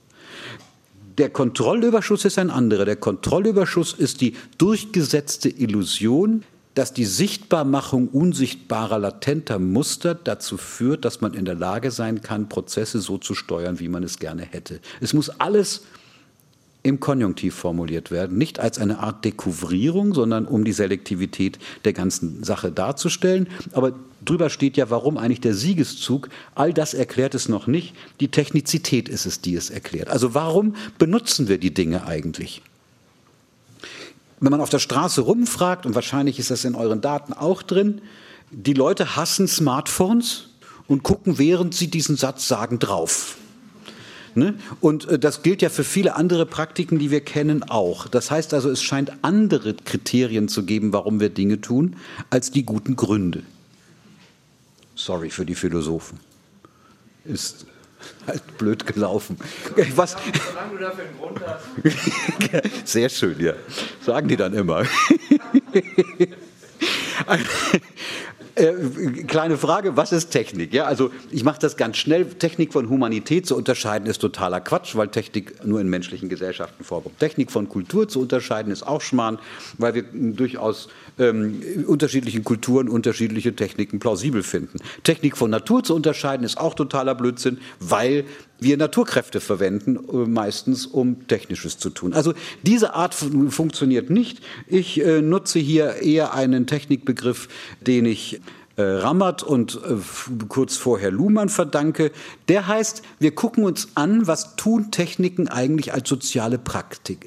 [1.18, 2.84] Der Kontrollüberschuss ist ein anderer.
[2.84, 11.22] Der Kontrollüberschuss ist die durchgesetzte Illusion, dass die Sichtbarmachung unsichtbarer latenter Muster dazu führt, dass
[11.22, 14.82] man in der Lage sein kann, Prozesse so zu steuern, wie man es gerne hätte.
[15.00, 15.84] Es muss alles
[16.86, 22.44] im Konjunktiv formuliert werden, nicht als eine Art Dekouvrierung, sondern um die Selektivität der ganzen
[22.44, 23.48] Sache darzustellen.
[23.72, 23.94] Aber
[24.24, 26.30] drüber steht ja, warum eigentlich der Siegeszug.
[26.54, 27.96] All das erklärt es noch nicht.
[28.20, 30.10] Die Technizität ist es, die es erklärt.
[30.10, 32.62] Also warum benutzen wir die Dinge eigentlich?
[34.40, 38.02] Wenn man auf der Straße rumfragt, und wahrscheinlich ist das in euren Daten auch drin,
[38.52, 40.50] die Leute hassen Smartphones
[40.88, 43.38] und gucken, während sie diesen Satz sagen, drauf.
[44.36, 44.56] Ne?
[44.82, 48.08] Und äh, das gilt ja für viele andere Praktiken, die wir kennen, auch.
[48.08, 51.96] Das heißt also, es scheint andere Kriterien zu geben, warum wir Dinge tun,
[52.30, 53.44] als die guten Gründe.
[54.94, 56.20] Sorry für die Philosophen.
[57.24, 57.66] Ist
[58.28, 59.38] halt blöd gelaufen.
[59.96, 60.18] Was?
[60.50, 61.64] Solange du dafür einen Grund hast.
[62.88, 63.54] Sehr schön, ja.
[64.02, 64.84] Sagen die dann immer.
[68.56, 68.74] Äh,
[69.28, 70.74] kleine Frage, was ist Technik?
[70.74, 72.26] Ja, also ich mache das ganz schnell.
[72.26, 77.20] Technik von Humanität zu unterscheiden ist totaler Quatsch, weil Technik nur in menschlichen Gesellschaften vorkommt.
[77.20, 79.40] Technik von Kultur zu unterscheiden ist auch Schmarrn,
[79.78, 80.88] weil wir durchaus
[81.20, 84.80] ähm, unterschiedlichen Kulturen unterschiedliche Techniken plausibel finden.
[85.04, 88.24] Technik von Natur zu unterscheiden ist auch totaler Blödsinn, weil
[88.60, 92.14] wir Naturkräfte verwenden, äh, meistens um Technisches zu tun.
[92.14, 94.42] Also diese Art funktioniert nicht.
[94.68, 97.48] Ich äh, nutze hier eher einen Technikbegriff,
[97.82, 98.42] den ich
[98.78, 99.96] äh, Rammert und äh,
[100.50, 102.12] kurz vorher Luhmann verdanke.
[102.48, 107.26] Der heißt, wir gucken uns an, was tun Techniken eigentlich als soziale Praktik.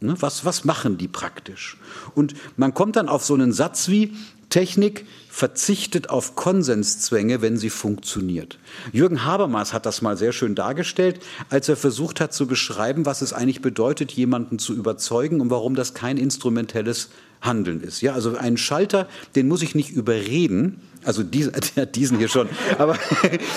[0.00, 0.14] Ne?
[0.20, 1.78] Was, was machen die praktisch?
[2.14, 4.12] Und man kommt dann auf so einen Satz wie,
[4.50, 8.60] Technik verzichtet auf Konsenszwänge, wenn sie funktioniert.
[8.92, 11.18] Jürgen Habermas hat das mal sehr schön dargestellt,
[11.50, 15.74] als er versucht hat zu beschreiben, was es eigentlich bedeutet, jemanden zu überzeugen und warum
[15.74, 17.08] das kein instrumentelles
[17.40, 18.00] Handeln ist.
[18.00, 21.52] Ja, also einen Schalter, den muss ich nicht überreden, also diesen,
[21.96, 22.96] diesen hier schon, aber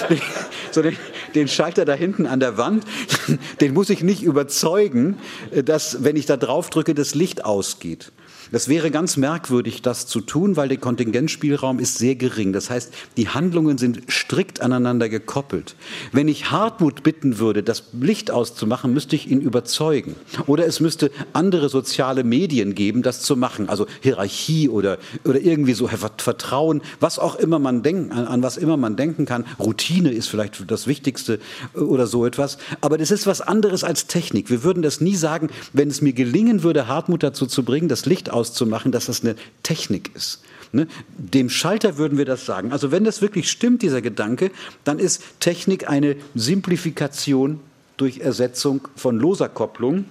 [0.71, 0.97] so den,
[1.35, 2.85] den, Schalter da hinten an der Wand,
[3.61, 5.17] den muss ich nicht überzeugen,
[5.63, 8.11] dass, wenn ich da drauf drücke, das Licht ausgeht.
[8.51, 12.53] Das wäre ganz merkwürdig, das zu tun, weil der Kontingentspielraum ist sehr gering.
[12.53, 15.75] Das heißt, die Handlungen sind strikt aneinander gekoppelt.
[16.11, 20.15] Wenn ich Hartmut bitten würde, das Licht auszumachen, müsste ich ihn überzeugen.
[20.45, 23.69] Oder es müsste andere soziale Medien geben, das zu machen.
[23.69, 28.77] Also Hierarchie oder, oder irgendwie so Vertrauen, was auch immer man denken, an was immer
[28.77, 29.45] man denken kann.
[29.59, 31.39] Routine ist vielleicht das Wichtigste
[31.73, 32.57] oder so etwas.
[32.81, 34.49] Aber das ist was anderes als Technik.
[34.49, 38.05] Wir würden das nie sagen, wenn es mir gelingen würde, Hartmut dazu zu bringen, das
[38.05, 40.41] Licht auszumachen, dass das eine Technik ist.
[40.71, 40.87] Ne?
[41.17, 42.71] Dem Schalter würden wir das sagen.
[42.71, 44.51] Also wenn das wirklich stimmt, dieser Gedanke,
[44.83, 47.59] dann ist Technik eine Simplifikation
[47.97, 50.05] durch Ersetzung von loser Kopplung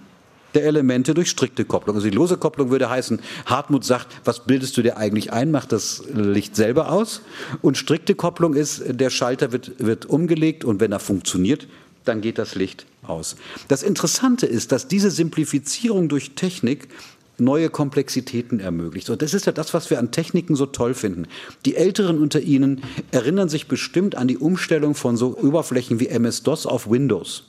[0.55, 1.97] der Elemente durch strikte Kopplung.
[1.97, 5.71] Also die lose Kopplung würde heißen, Hartmut sagt, was bildest du dir eigentlich ein, macht
[5.71, 7.21] das Licht selber aus.
[7.61, 11.69] Und strikte Kopplung ist, der Schalter wird, wird umgelegt und wenn er funktioniert,
[12.07, 13.37] dann geht das Licht aus.
[13.69, 16.89] Das Interessante ist, dass diese Simplifizierung durch Technik
[17.38, 19.11] neue Komplexitäten ermöglicht.
[19.11, 21.27] Und das ist ja das, was wir an Techniken so toll finden.
[21.64, 26.66] Die Älteren unter Ihnen erinnern sich bestimmt an die Umstellung von so Oberflächen wie MS-DOS
[26.66, 27.44] auf Windows.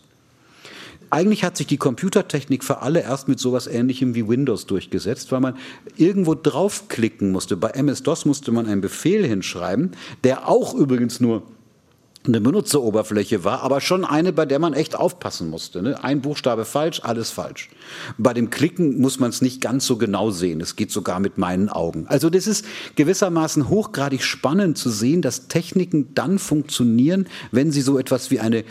[1.09, 5.39] Eigentlich hat sich die Computertechnik für alle erst mit sowas ähnlichem wie Windows durchgesetzt, weil
[5.39, 5.55] man
[5.95, 7.55] irgendwo draufklicken musste.
[7.55, 9.91] Bei MS-DOS musste man einen Befehl hinschreiben,
[10.25, 11.43] der auch übrigens nur
[12.27, 15.81] eine Benutzeroberfläche war, aber schon eine, bei der man echt aufpassen musste.
[15.81, 16.03] Ne?
[16.03, 17.69] Ein Buchstabe falsch, alles falsch.
[18.17, 20.61] Bei dem Klicken muss man es nicht ganz so genau sehen.
[20.61, 22.05] Es geht sogar mit meinen Augen.
[22.07, 27.97] Also das ist gewissermaßen hochgradig spannend zu sehen, dass Techniken dann funktionieren, wenn sie so
[27.97, 28.63] etwas wie eine, äh,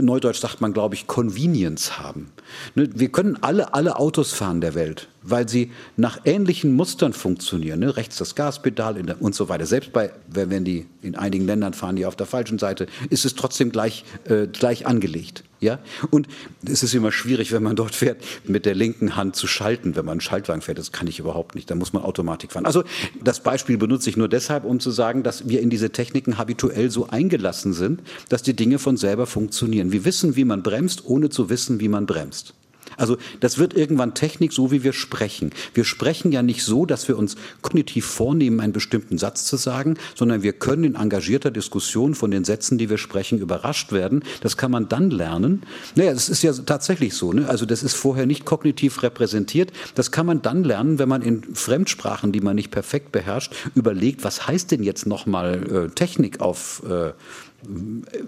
[0.00, 2.30] neudeutsch sagt man, glaube ich, Convenience haben.
[2.74, 2.88] Ne?
[2.94, 7.80] Wir können alle, alle Autos fahren der Welt weil sie nach ähnlichen Mustern funktionieren.
[7.80, 7.96] Ne?
[7.96, 9.66] Rechts das Gaspedal der, und so weiter.
[9.66, 13.34] Selbst bei, wenn die in einigen Ländern fahren, die auf der falschen Seite, ist es
[13.34, 15.42] trotzdem gleich, äh, gleich angelegt.
[15.60, 15.78] Ja?
[16.10, 16.28] Und
[16.68, 20.04] es ist immer schwierig, wenn man dort fährt, mit der linken Hand zu schalten, wenn
[20.04, 20.78] man einen Schaltwagen fährt.
[20.78, 21.70] Das kann ich überhaupt nicht.
[21.70, 22.66] Da muss man Automatik fahren.
[22.66, 22.84] Also
[23.22, 26.90] das Beispiel benutze ich nur deshalb, um zu sagen, dass wir in diese Techniken habituell
[26.90, 29.90] so eingelassen sind, dass die Dinge von selber funktionieren.
[29.90, 32.54] Wir wissen, wie man bremst, ohne zu wissen, wie man bremst.
[32.96, 35.50] Also das wird irgendwann Technik, so wie wir sprechen.
[35.72, 39.96] Wir sprechen ja nicht so, dass wir uns kognitiv vornehmen, einen bestimmten Satz zu sagen,
[40.14, 44.22] sondern wir können in engagierter Diskussion von den Sätzen, die wir sprechen, überrascht werden.
[44.40, 45.62] Das kann man dann lernen.
[45.94, 47.32] Naja, es ist ja tatsächlich so.
[47.32, 47.48] Ne?
[47.48, 49.72] Also das ist vorher nicht kognitiv repräsentiert.
[49.94, 54.24] Das kann man dann lernen, wenn man in Fremdsprachen, die man nicht perfekt beherrscht, überlegt,
[54.24, 57.12] was heißt denn jetzt nochmal äh, Technik auf äh,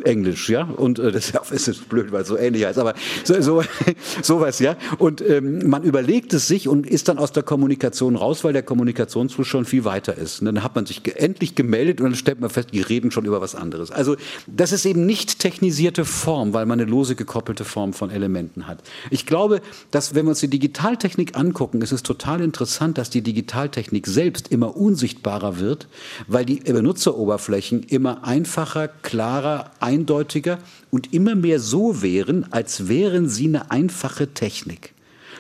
[0.04, 2.94] Englisch, ja, und äh, das ist blöd, weil es so ähnlich heißt, aber
[3.24, 3.62] so, so
[4.22, 4.76] sowas, ja.
[4.98, 8.62] Und ähm, man überlegt es sich und ist dann aus der Kommunikation raus, weil der
[8.62, 10.40] Kommunikationsfluss schon viel weiter ist.
[10.40, 13.10] Und dann hat man sich ge endlich gemeldet und dann stellt man fest, die reden
[13.10, 13.90] schon über was anderes.
[13.90, 18.66] Also das ist eben nicht technisierte Form, weil man eine lose gekoppelte Form von Elementen
[18.66, 18.82] hat.
[19.10, 23.22] Ich glaube, dass wenn wir uns die Digitaltechnik angucken, ist es total interessant, dass die
[23.22, 25.88] Digitaltechnik selbst immer unsichtbarer wird,
[26.26, 30.60] weil die Benutzeroberflächen immer einfacher, klarer klarer, eindeutiger
[30.92, 34.94] und immer mehr so wären, als wären sie eine einfache Technik.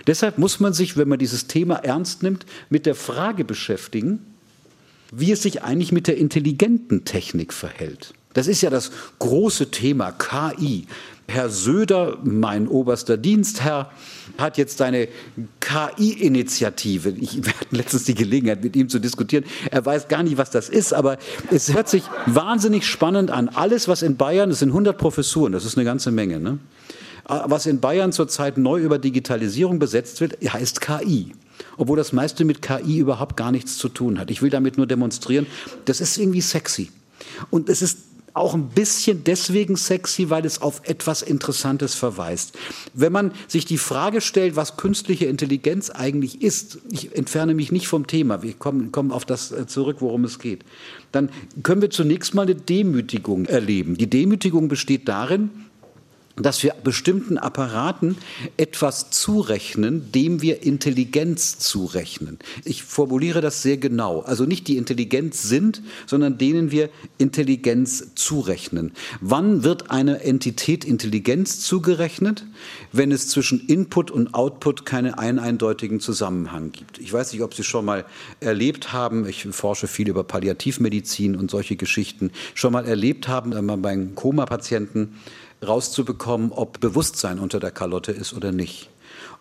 [0.08, 4.18] Deshalb muss man sich, wenn man dieses Thema ernst nimmt, mit der Frage beschäftigen,
[5.12, 8.12] wie es sich eigentlich mit der intelligenten Technik verhält.
[8.34, 10.86] Das ist ja das große Thema KI.
[11.28, 13.90] Herr Söder, mein oberster Dienstherr,
[14.38, 15.08] hat jetzt seine
[15.60, 17.10] KI-Initiative.
[17.10, 19.44] Ich hatte letztens die Gelegenheit, mit ihm zu diskutieren.
[19.70, 21.18] Er weiß gar nicht, was das ist, aber
[21.50, 23.48] es hört sich wahnsinnig spannend an.
[23.48, 26.58] Alles, was in Bayern, das sind 100 Professuren, das ist eine ganze Menge, ne?
[27.28, 31.32] was in Bayern zurzeit neu über Digitalisierung besetzt wird, heißt KI
[31.76, 34.30] obwohl das meiste mit KI überhaupt gar nichts zu tun hat.
[34.30, 35.46] Ich will damit nur demonstrieren,
[35.84, 36.90] das ist irgendwie sexy.
[37.50, 37.98] Und es ist
[38.36, 42.56] auch ein bisschen deswegen sexy, weil es auf etwas Interessantes verweist.
[42.92, 47.88] Wenn man sich die Frage stellt, was künstliche Intelligenz eigentlich ist, ich entferne mich nicht
[47.88, 50.64] vom Thema, wir kommen, kommen auf das äh, zurück, worum es geht,
[51.12, 51.30] dann
[51.62, 53.96] können wir zunächst mal eine Demütigung erleben.
[53.96, 55.50] Die Demütigung besteht darin,
[56.36, 58.16] dass wir bestimmten Apparaten
[58.58, 62.38] etwas zurechnen, dem wir Intelligenz zurechnen.
[62.64, 64.20] Ich formuliere das sehr genau.
[64.20, 68.92] Also nicht die Intelligenz sind, sondern denen wir Intelligenz zurechnen.
[69.20, 72.44] Wann wird eine Entität Intelligenz zugerechnet?
[72.92, 76.98] Wenn es zwischen Input und Output keinen eindeutigen Zusammenhang gibt.
[76.98, 78.04] Ich weiß nicht, ob Sie schon mal
[78.40, 83.64] erlebt haben, ich forsche viel über Palliativmedizin und solche Geschichten, schon mal erlebt haben, wenn
[83.64, 85.14] man beim Koma-Patienten
[85.64, 88.90] rauszubekommen, ob Bewusstsein unter der Kalotte ist oder nicht.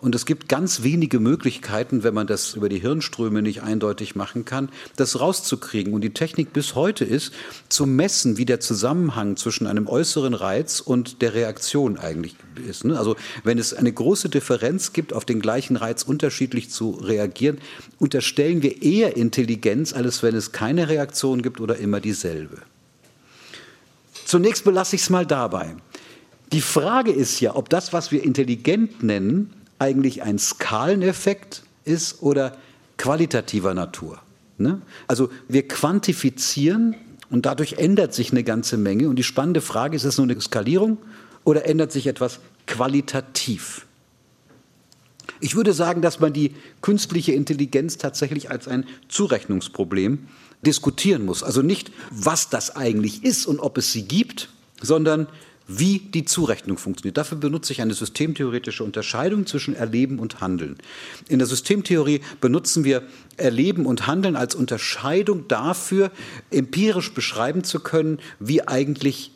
[0.01, 4.45] Und es gibt ganz wenige Möglichkeiten, wenn man das über die Hirnströme nicht eindeutig machen
[4.45, 5.93] kann, das rauszukriegen.
[5.93, 7.34] Und die Technik bis heute ist,
[7.69, 12.36] zu messen, wie der Zusammenhang zwischen einem äußeren Reiz und der Reaktion eigentlich
[12.67, 12.84] ist.
[12.84, 12.97] Ne?
[12.99, 17.58] Also wenn es eine große Differenz gibt, auf den gleichen Reiz unterschiedlich zu reagieren,
[17.97, 22.58] unterstellen wir eher Intelligenz, als wenn es keine Reaktion gibt oder immer dieselbe.
[24.25, 25.75] Zunächst belasse ich es mal dabei.
[26.51, 32.58] Die Frage ist ja, ob das, was wir intelligent nennen, eigentlich ein Skaleneffekt ist oder
[32.97, 34.21] qualitativer Natur.
[34.58, 34.81] Ne?
[35.08, 36.95] Also wir quantifizieren
[37.29, 39.10] und dadurch ändert sich eine ganze Menge.
[39.10, 40.97] Und die spannende Frage ist, ist es nur eine Skalierung
[41.43, 43.86] oder ändert sich etwas qualitativ?
[45.41, 50.27] Ich würde sagen, dass man die künstliche Intelligenz tatsächlich als ein Zurechnungsproblem
[50.65, 51.43] diskutieren muss.
[51.43, 54.49] Also nicht, was das eigentlich ist und ob es sie gibt,
[54.81, 55.27] sondern
[55.67, 57.17] wie die Zurechnung funktioniert.
[57.17, 60.78] Dafür benutze ich eine systemtheoretische Unterscheidung zwischen Erleben und Handeln.
[61.28, 63.04] In der Systemtheorie benutzen wir
[63.38, 66.12] Erleben und Handeln als Unterscheidung dafür,
[66.51, 69.32] empirisch beschreiben zu können, wie eigentlich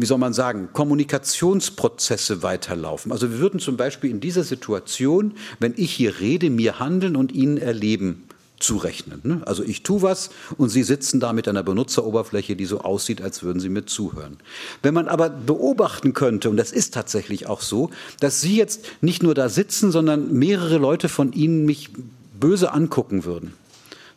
[0.00, 3.10] wie soll man sagen, Kommunikationsprozesse weiterlaufen.
[3.10, 7.32] Also wir würden zum Beispiel in dieser Situation, wenn ich hier rede, mir handeln und
[7.32, 8.27] Ihnen erleben
[8.60, 9.20] zurechnen.
[9.22, 9.42] Ne?
[9.44, 13.42] Also ich tue was und Sie sitzen da mit einer Benutzeroberfläche, die so aussieht, als
[13.42, 14.38] würden Sie mir zuhören.
[14.82, 17.90] Wenn man aber beobachten könnte, und das ist tatsächlich auch so,
[18.20, 21.90] dass Sie jetzt nicht nur da sitzen, sondern mehrere Leute von Ihnen mich
[22.38, 23.54] böse angucken würden.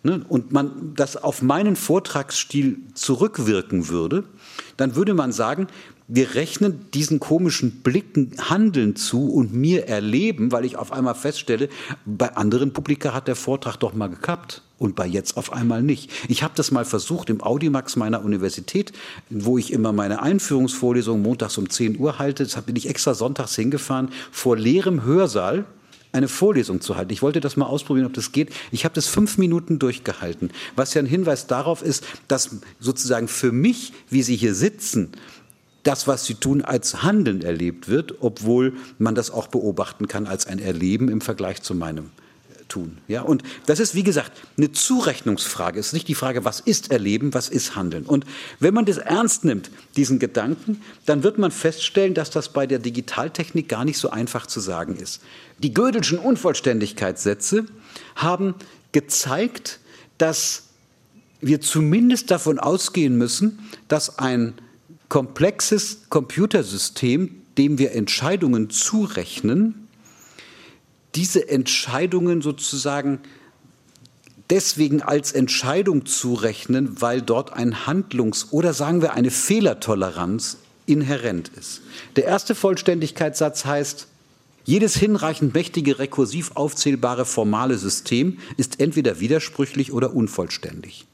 [0.03, 0.25] Ne?
[0.27, 4.23] Und man das auf meinen Vortragsstil zurückwirken würde,
[4.77, 5.67] dann würde man sagen,
[6.07, 11.69] wir rechnen diesen komischen Blicken Handeln zu und mir erleben, weil ich auf einmal feststelle,
[12.05, 16.11] bei anderen Publika hat der Vortrag doch mal gekappt und bei jetzt auf einmal nicht.
[16.27, 18.93] Ich habe das mal versucht im Audimax meiner Universität,
[19.29, 22.43] wo ich immer meine Einführungsvorlesung montags um 10 Uhr halte.
[22.43, 25.65] Deshalb bin ich extra sonntags hingefahren vor leerem Hörsaal
[26.13, 27.13] eine Vorlesung zu halten.
[27.13, 28.49] Ich wollte das mal ausprobieren, ob das geht.
[28.71, 33.51] Ich habe das fünf Minuten durchgehalten, was ja ein Hinweis darauf ist, dass sozusagen für
[33.51, 35.11] mich, wie Sie hier sitzen,
[35.83, 40.45] das, was sie tun, als Handeln erlebt wird, obwohl man das auch beobachten kann als
[40.45, 42.99] ein Erleben im Vergleich zu meinem äh, Tun.
[43.07, 45.79] Ja, und das ist, wie gesagt, eine Zurechnungsfrage.
[45.79, 48.05] Es ist nicht die Frage, was ist Erleben, was ist Handeln.
[48.05, 48.25] Und
[48.59, 52.79] wenn man das ernst nimmt, diesen Gedanken, dann wird man feststellen, dass das bei der
[52.79, 55.21] Digitaltechnik gar nicht so einfach zu sagen ist.
[55.59, 57.65] Die Gödelschen Unvollständigkeitssätze
[58.15, 58.53] haben
[58.91, 59.79] gezeigt,
[60.17, 60.63] dass
[61.41, 64.53] wir zumindest davon ausgehen müssen, dass ein
[65.11, 69.89] komplexes Computersystem, dem wir Entscheidungen zurechnen,
[71.15, 73.19] diese Entscheidungen sozusagen
[74.49, 81.81] deswegen als Entscheidung zurechnen, weil dort ein Handlungs- oder sagen wir eine Fehlertoleranz inhärent ist.
[82.15, 84.07] Der erste Vollständigkeitssatz heißt,
[84.63, 91.05] jedes hinreichend mächtige, rekursiv aufzählbare formale System ist entweder widersprüchlich oder unvollständig.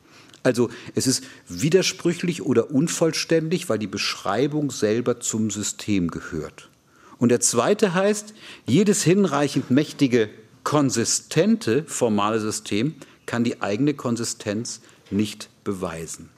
[0.47, 6.69] Also es ist widersprüchlich oder unvollständig, weil die Beschreibung selber zum System gehört.
[7.17, 8.33] Und der zweite heißt,
[8.65, 10.29] jedes hinreichend mächtige,
[10.63, 14.79] konsistente formale System kann die eigene Konsistenz
[15.11, 16.29] nicht beweisen.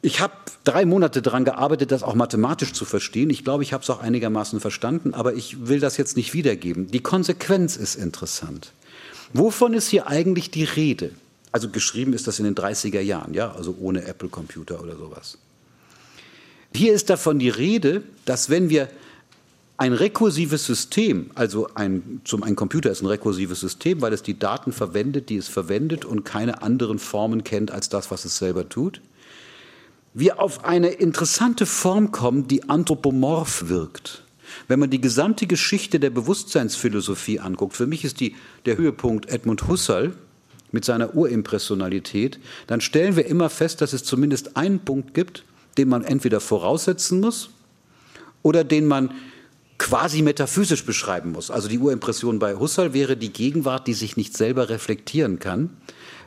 [0.00, 0.32] Ich habe
[0.64, 3.28] drei Monate daran gearbeitet, das auch mathematisch zu verstehen.
[3.28, 6.90] Ich glaube, ich habe es auch einigermaßen verstanden, aber ich will das jetzt nicht wiedergeben.
[6.90, 8.72] Die Konsequenz ist interessant.
[9.34, 11.10] Wovon ist hier eigentlich die Rede?
[11.54, 15.38] Also geschrieben ist das in den 30er Jahren, ja, also ohne Apple Computer oder sowas.
[16.74, 18.88] Hier ist davon die Rede, dass wenn wir
[19.76, 24.36] ein rekursives System, also ein, zum, ein Computer ist ein rekursives System, weil es die
[24.36, 28.68] Daten verwendet, die es verwendet und keine anderen Formen kennt als das, was es selber
[28.68, 29.00] tut,
[30.12, 34.24] wir auf eine interessante Form kommen, die anthropomorph wirkt.
[34.66, 38.34] Wenn man die gesamte Geschichte der Bewusstseinsphilosophie anguckt, für mich ist die,
[38.66, 40.14] der Höhepunkt Edmund Husserl,
[40.74, 45.44] mit seiner Urimpressionalität, dann stellen wir immer fest, dass es zumindest einen Punkt gibt,
[45.78, 47.48] den man entweder voraussetzen muss
[48.42, 49.12] oder den man
[49.78, 51.50] quasi metaphysisch beschreiben muss.
[51.50, 55.70] Also die Urimpression bei Husserl wäre die Gegenwart, die sich nicht selber reflektieren kann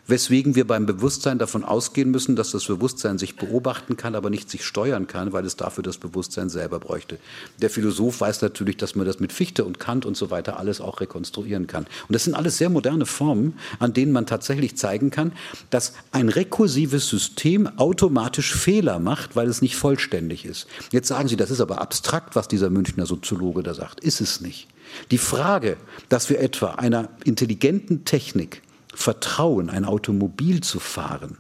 [0.08, 4.50] weswegen wir beim Bewusstsein davon ausgehen müssen, dass das Bewusstsein sich beobachten kann, aber nicht
[4.50, 7.20] sich steuern kann, weil es dafür das Bewusstsein selber bräuchte.
[7.62, 10.82] Der Philosoph weiß natürlich, dass man das mit Fichte und Kant und so weiter alles
[10.82, 11.84] auch rekonstruieren kann.
[12.08, 15.34] Und das sind alles sehr moderne Formen, an denen man tatsächlich zeigen kann,
[15.70, 20.67] dass ein rekursives System automatisch Fehler macht, weil es nicht vollständig ist.
[20.91, 24.00] Jetzt sagen Sie, das ist aber abstrakt, was dieser Münchner Soziologe da sagt.
[24.00, 24.67] Ist es nicht.
[25.12, 25.78] Die Frage,
[26.10, 28.62] dass wir etwa einer intelligenten Technik
[28.98, 31.38] vertrauen, ein Automobil zu fahren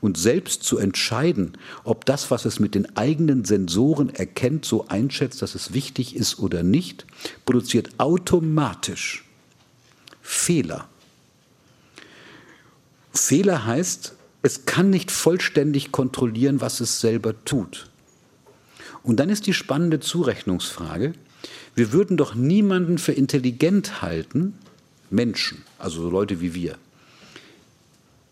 [0.00, 5.42] und selbst zu entscheiden, ob das, was es mit den eigenen Sensoren erkennt, so einschätzt,
[5.42, 7.04] dass es wichtig ist oder nicht,
[7.44, 9.24] produziert automatisch
[10.22, 10.86] Fehler.
[13.12, 17.90] Fehler heißt, es kann nicht vollständig kontrollieren, was es selber tut.
[19.02, 21.14] Und dann ist die spannende Zurechnungsfrage,
[21.74, 24.54] wir würden doch niemanden für intelligent halten,
[25.16, 26.76] Menschen, also so Leute wie wir,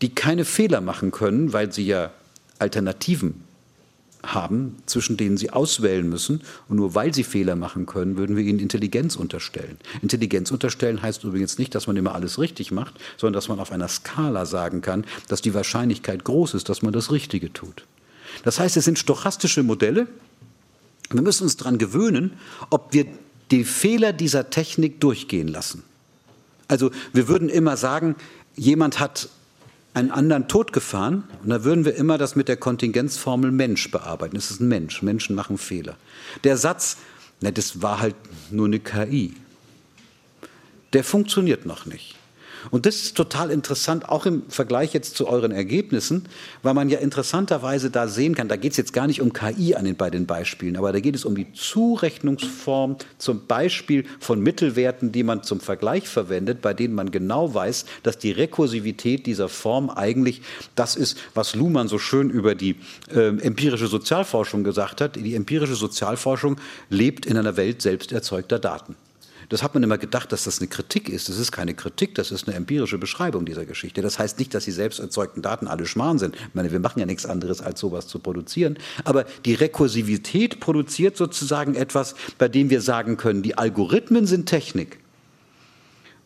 [0.03, 2.13] die keine Fehler machen können, weil sie ja
[2.61, 3.43] Alternativen
[4.33, 6.43] haben, zwischen denen sie auswählen müssen.
[6.69, 9.79] Und nur weil sie Fehler machen können, würden wir ihnen Intelligenz unterstellen.
[10.03, 13.73] Intelligenz unterstellen heißt übrigens nicht, dass man immer alles richtig macht, sondern dass man auf
[13.73, 17.85] einer Skala sagen kann, dass die Wahrscheinlichkeit groß ist, dass man das Richtige tut.
[18.43, 20.07] Das heißt, es sind stochastische Modelle.
[21.11, 22.33] Wir müssen uns daran gewöhnen,
[22.71, 23.07] ob wir
[23.51, 25.83] die Fehler dieser Technik durchgehen lassen.
[26.69, 28.17] Also wir würden immer sagen,
[28.57, 29.29] jemand hat
[29.95, 34.37] einen anderen Tod gefahren und da würden wir immer das mit der Kontingenzformel Mensch bearbeiten.
[34.37, 35.97] Es ist ein Mensch, Menschen machen Fehler.
[36.43, 36.97] Der Satz,
[37.41, 38.17] na, das war halt
[38.51, 39.35] nur eine KI,
[40.93, 42.17] der funktioniert noch nicht.
[42.71, 46.25] Und das ist total interessant, auch im Vergleich jetzt zu euren Ergebnissen,
[46.63, 49.75] weil man ja interessanterweise da sehen kann, da geht es jetzt gar nicht um KI
[49.75, 54.41] an den, bei den Beispielen, aber da geht es um die Zurechnungsform zum Beispiel von
[54.41, 59.49] Mittelwerten, die man zum Vergleich verwendet, bei denen man genau weiß, dass die Rekursivität dieser
[59.49, 60.43] Form eigentlich
[60.75, 62.77] das ist, was Luhmann so schön über die
[63.15, 65.17] äh, empirische Sozialforschung gesagt hat.
[65.17, 66.57] Die empirische Sozialforschung
[66.91, 68.97] lebt in einer Welt selbst erzeugter Daten.
[69.55, 71.29] Das hat man immer gedacht, dass das eine Kritik ist.
[71.29, 74.03] Das ist keine Kritik, das ist eine empirische Beschreibung dieser Geschichte.
[74.03, 76.35] Das heißt nicht, dass die selbst erzeugten Daten alle Schmarrn sind.
[76.35, 78.77] Ich meine, wir machen ja nichts anderes, als sowas zu produzieren.
[79.05, 84.99] Aber die Rekursivität produziert sozusagen etwas, bei dem wir sagen können, die Algorithmen sind Technik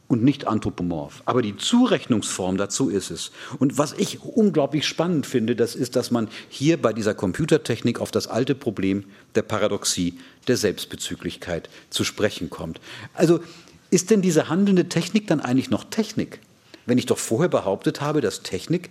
[0.09, 1.23] und nicht anthropomorph.
[1.27, 3.31] Aber die Zurechnungsform dazu ist es.
[3.59, 8.11] Und was ich unglaublich spannend finde, das ist, dass man hier bei dieser Computertechnik auf
[8.11, 9.05] das alte Problem
[9.35, 10.19] der Paradoxie,
[10.49, 12.81] der Selbstbezüglichkeit zu sprechen kommt.
[13.15, 13.41] Also
[13.91, 16.41] ist denn diese handelnde Technik dann eigentlich noch Technik?
[16.87, 18.91] Wenn ich doch vorher behauptet habe, dass Technik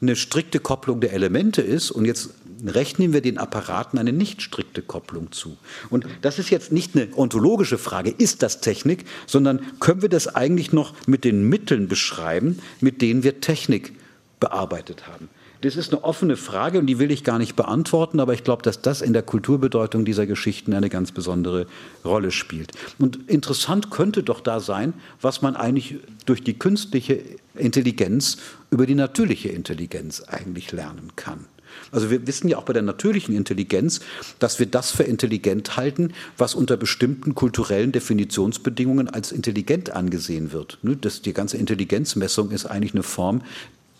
[0.00, 2.30] eine strikte Kopplung der Elemente ist und jetzt
[2.64, 5.56] rechnen wir den Apparaten eine nicht strikte Kopplung zu.
[5.90, 10.34] Und das ist jetzt nicht eine ontologische Frage, ist das Technik, sondern können wir das
[10.34, 13.92] eigentlich noch mit den Mitteln beschreiben, mit denen wir Technik
[14.40, 15.28] bearbeitet haben.
[15.64, 18.62] Das ist eine offene Frage und die will ich gar nicht beantworten, aber ich glaube,
[18.62, 21.66] dass das in der Kulturbedeutung dieser Geschichten eine ganz besondere
[22.04, 22.72] Rolle spielt.
[22.98, 24.92] Und interessant könnte doch da sein,
[25.22, 25.96] was man eigentlich
[26.26, 27.20] durch die künstliche
[27.54, 28.36] Intelligenz
[28.70, 31.46] über die natürliche Intelligenz eigentlich lernen kann.
[31.92, 34.00] Also wir wissen ja auch bei der natürlichen Intelligenz,
[34.38, 40.78] dass wir das für intelligent halten, was unter bestimmten kulturellen Definitionsbedingungen als intelligent angesehen wird.
[40.82, 43.42] Ne, das, die ganze Intelligenzmessung ist eigentlich eine Form,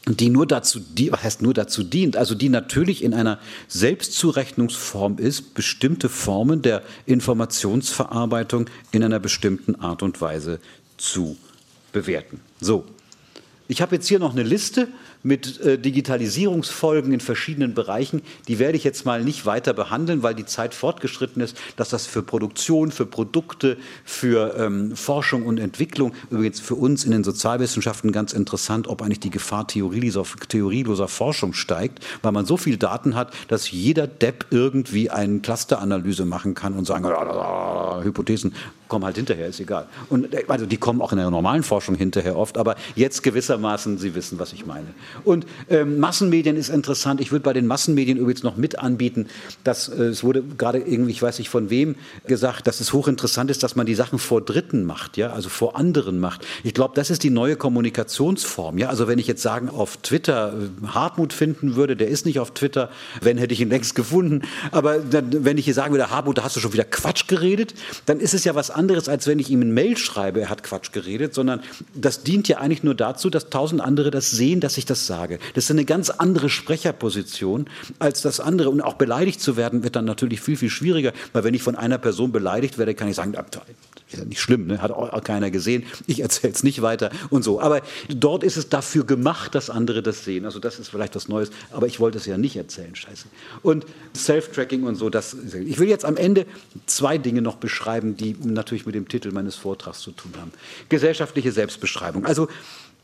[0.06, 3.38] die nur dazu, die, was heißt nur dazu dient, also die natürlich in einer
[3.68, 10.60] Selbstzurechnungsform ist, bestimmte Formen der Informationsverarbeitung in einer bestimmten Art und Weise
[10.98, 11.36] zu
[11.92, 12.40] bewerten.
[12.60, 12.84] So.
[13.66, 14.88] Ich habe jetzt hier noch eine Liste
[15.24, 18.22] mit äh, Digitalisierungsfolgen in verschiedenen Bereichen.
[18.46, 22.06] Die werde ich jetzt mal nicht weiter behandeln, weil die Zeit fortgeschritten ist, dass das
[22.06, 28.12] für Produktion, für Produkte, für ähm, Forschung und Entwicklung, übrigens für uns in den Sozialwissenschaften
[28.12, 33.14] ganz interessant, ob eigentlich die Gefahr theorieloser, theorieloser Forschung steigt, weil man so viel Daten
[33.14, 37.06] hat, dass jeder Depp irgendwie eine Clusteranalyse machen kann und sagen,
[38.04, 38.54] Hypothesen
[38.94, 39.88] kommen halt hinterher, ist egal.
[40.08, 43.98] Und äh, also die kommen auch in der normalen Forschung hinterher oft, aber jetzt gewissermaßen,
[43.98, 44.86] Sie wissen, was ich meine.
[45.24, 47.20] Und ähm, Massenmedien ist interessant.
[47.20, 49.26] Ich würde bei den Massenmedien übrigens noch mit anbieten,
[49.64, 51.96] dass äh, es wurde gerade irgendwie, ich weiß nicht von wem,
[52.28, 55.76] gesagt, dass es hochinteressant ist, dass man die Sachen vor Dritten macht, ja, also vor
[55.76, 56.46] anderen macht.
[56.62, 58.90] Ich glaube, das ist die neue Kommunikationsform, ja.
[58.90, 62.52] Also wenn ich jetzt sagen, auf Twitter äh, Hartmut finden würde, der ist nicht auf
[62.52, 62.90] Twitter,
[63.20, 64.42] wenn hätte ich ihn längst gefunden.
[64.70, 67.74] Aber dann, wenn ich hier sagen würde, Hartmut, da hast du schon wieder Quatsch geredet,
[68.06, 70.62] dann ist es ja was anderes, als wenn ich ihm ein Mail schreibe, er hat
[70.62, 71.60] Quatsch geredet, sondern
[71.94, 75.38] das dient ja eigentlich nur dazu, dass tausend andere das sehen, dass ich das sage.
[75.54, 77.66] Das ist eine ganz andere Sprecherposition
[77.98, 78.70] als das andere.
[78.70, 81.76] Und auch beleidigt zu werden, wird dann natürlich viel, viel schwieriger, weil wenn ich von
[81.76, 83.34] einer Person beleidigt werde, kann ich sagen,
[84.18, 84.80] ja nicht schlimm, ne?
[84.80, 87.60] hat auch keiner gesehen, ich erzähle es nicht weiter und so.
[87.60, 90.44] Aber dort ist es dafür gemacht, dass andere das sehen.
[90.44, 93.26] Also das ist vielleicht was Neues, aber ich wollte es ja nicht erzählen, scheiße.
[93.62, 93.86] Und
[94.16, 96.46] Self-Tracking und so, das, ich will jetzt am Ende
[96.86, 100.52] zwei Dinge noch beschreiben, die natürlich mit dem Titel meines Vortrags zu tun haben.
[100.88, 102.26] Gesellschaftliche Selbstbeschreibung.
[102.26, 102.48] Also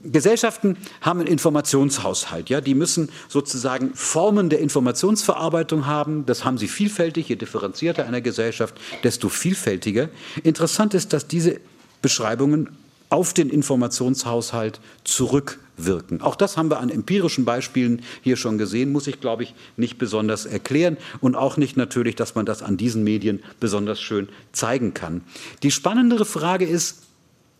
[0.03, 2.48] Gesellschaften haben einen Informationshaushalt.
[2.48, 2.61] Ja?
[2.61, 6.24] Die müssen sozusagen Formen der Informationsverarbeitung haben.
[6.26, 7.28] Das haben sie vielfältig.
[7.28, 8.74] Je differenzierter eine Gesellschaft,
[9.05, 10.09] desto vielfältiger.
[10.42, 11.61] Interessant ist, dass diese
[12.01, 12.70] Beschreibungen
[13.11, 16.22] auf den Informationshaushalt zurückwirken.
[16.22, 19.98] Auch das haben wir an empirischen Beispielen hier schon gesehen, muss ich, glaube ich, nicht
[19.98, 24.94] besonders erklären und auch nicht natürlich, dass man das an diesen Medien besonders schön zeigen
[24.94, 25.22] kann.
[25.64, 27.03] Die spannendere Frage ist,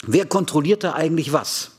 [0.07, 1.72] wer kontrolliert da eigentlich was?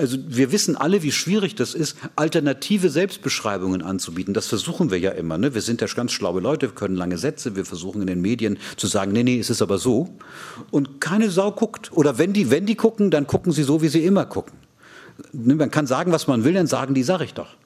[0.00, 4.32] Also wir wissen alle, wie schwierig das ist, alternative Selbstbeschreibungen anzubieten.
[4.32, 5.38] Das versuchen wir ja immer.
[5.38, 5.54] Ne?
[5.54, 8.58] Wir sind ja ganz schlaue Leute, wir können lange Sätze, wir versuchen in den Medien
[8.76, 10.08] zu sagen, nee, nee, es ist aber so.
[10.70, 11.90] Und keine Sau guckt.
[11.92, 14.56] Oder wenn die, wenn die gucken, dann gucken sie so, wie sie immer gucken.
[15.32, 17.56] Ne, man kann sagen, was man will, dann sagen die, sag ich doch.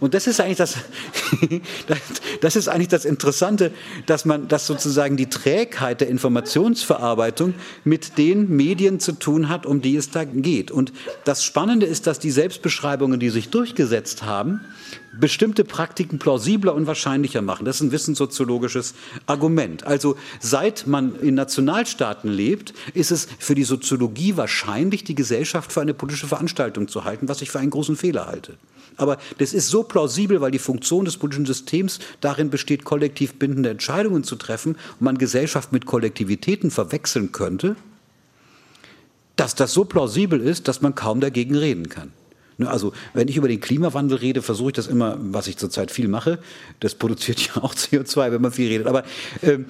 [0.00, 0.58] Und das ist eigentlich
[1.86, 1.98] das,
[2.40, 3.72] das ist eigentlich das Interessante,
[4.06, 9.80] dass man, dass sozusagen die Trägheit der Informationsverarbeitung mit den Medien zu tun hat, um
[9.80, 10.70] die es da geht.
[10.70, 10.92] Und
[11.24, 14.60] das Spannende ist, dass die Selbstbeschreibungen, die sich durchgesetzt haben,
[15.18, 17.64] bestimmte Praktiken plausibler und wahrscheinlicher machen.
[17.64, 18.94] Das ist ein wissenssoziologisches
[19.26, 19.84] Argument.
[19.84, 25.80] Also seit man in Nationalstaaten lebt, ist es für die Soziologie wahrscheinlich, die Gesellschaft für
[25.80, 28.56] eine politische Veranstaltung zu halten, was ich für einen großen Fehler halte.
[28.96, 33.70] Aber das ist so plausibel, weil die Funktion des politischen Systems darin besteht, kollektiv bindende
[33.70, 37.76] Entscheidungen zu treffen und man Gesellschaft mit Kollektivitäten verwechseln könnte,
[39.36, 42.12] dass das so plausibel ist, dass man kaum dagegen reden kann.
[42.56, 45.90] Ne, also wenn ich über den Klimawandel rede, versuche ich das immer, was ich zurzeit
[45.90, 46.38] viel mache.
[46.80, 48.86] Das produziert ja auch CO2, wenn man viel redet.
[48.86, 49.04] Aber
[49.42, 49.66] ähm,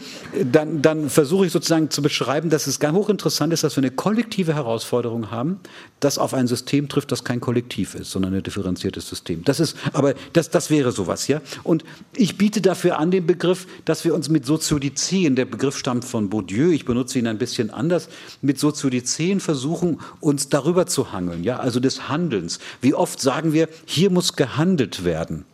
[0.51, 3.91] dann, dann versuche ich sozusagen zu beschreiben, dass es ganz hochinteressant ist, dass wir eine
[3.91, 5.61] kollektive Herausforderung haben,
[6.01, 9.43] das auf ein System trifft, das kein Kollektiv ist, sondern ein differenziertes System.
[9.45, 11.41] Das ist, aber das, das wäre sowas, ja.
[11.62, 16.05] Und ich biete dafür an den Begriff, dass wir uns mit Soziodizeen, der Begriff stammt
[16.05, 18.09] von Bourdieu, ich benutze ihn ein bisschen anders,
[18.43, 22.59] mit Soziodizeen versuchen, uns darüber zu hangeln, ja, also des Handelns.
[22.81, 25.45] Wie oft sagen wir, hier muss gehandelt werden.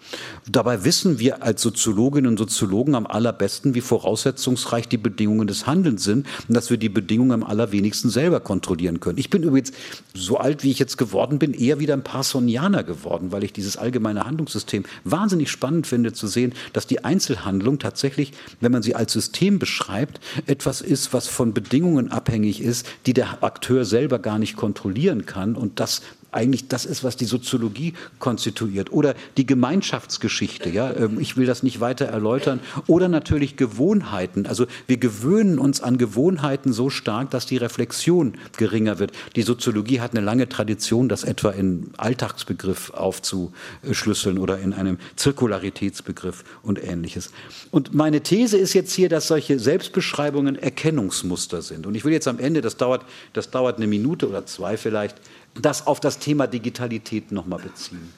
[0.51, 6.05] Dabei wissen wir als Soziologinnen und Soziologen am allerbesten, wie voraussetzungsreich die Bedingungen des Handelns
[6.05, 9.18] sind und dass wir die Bedingungen am allerwenigsten selber kontrollieren können.
[9.18, 9.73] Ich bin übrigens,
[10.14, 13.77] so alt wie ich jetzt geworden bin, eher wieder ein Parsonianer geworden, weil ich dieses
[13.77, 19.12] allgemeine Handlungssystem wahnsinnig spannend finde zu sehen, dass die Einzelhandlung tatsächlich, wenn man sie als
[19.12, 24.57] System beschreibt, etwas ist, was von Bedingungen abhängig ist, die der Akteur selber gar nicht
[24.57, 26.03] kontrollieren kann und das
[26.33, 28.93] eigentlich das ist, was die Soziologie konstituiert.
[28.93, 32.61] Oder die Gemeinschaftsgeschichte, ja, ähm, ich will das nicht weiter erläutern.
[32.87, 34.47] Oder natürlich Gewohnheiten.
[34.47, 39.12] Also wir gewöhnen uns an Gewohnheiten so stark, dass die Reflexion geringer wird.
[39.37, 46.45] Die Soziologie hat eine lange Tradition, das etwa in Alltagsbegriff aufzuschlüsseln oder in einem Zirkularitätsbegriff
[46.62, 47.31] und ähnliches.
[47.70, 51.87] Und meine These ist jetzt hier, dass solche Selbstbeschreibungen Erkennungsmuster sind.
[51.87, 55.16] Und ich will jetzt am Ende, das dauert, das dauert eine Minute oder zwei vielleicht,
[55.55, 58.12] das auf das Thema Digitalität nochmal beziehen.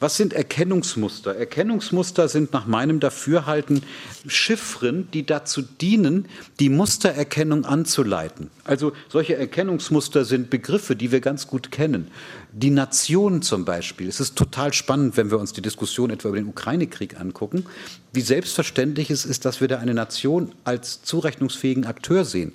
[0.00, 1.36] Was sind Erkennungsmuster?
[1.36, 3.84] Erkennungsmuster sind nach meinem Dafürhalten
[4.26, 6.26] Chiffren, die dazu dienen,
[6.58, 8.50] die Mustererkennung anzuleiten.
[8.64, 12.08] Also solche Erkennungsmuster sind Begriffe, die wir ganz gut kennen.
[12.52, 14.08] Die Nation zum Beispiel.
[14.08, 17.64] Es ist total spannend, wenn wir uns die Diskussion etwa über den Ukraine-Krieg angucken,
[18.12, 22.52] wie selbstverständlich es ist, dass wir da eine Nation als zurechnungsfähigen Akteur sehen,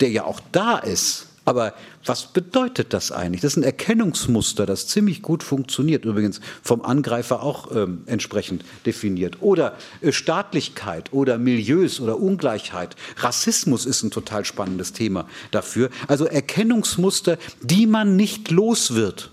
[0.00, 1.72] der ja auch da ist aber
[2.04, 3.40] was bedeutet das eigentlich?
[3.40, 9.38] Das ist ein Erkennungsmuster, das ziemlich gut funktioniert, übrigens vom Angreifer auch ähm, entsprechend definiert.
[9.40, 12.96] Oder äh, Staatlichkeit oder Milieus oder Ungleichheit.
[13.16, 15.88] Rassismus ist ein total spannendes Thema dafür.
[16.06, 19.30] Also Erkennungsmuster, die man nicht los wird.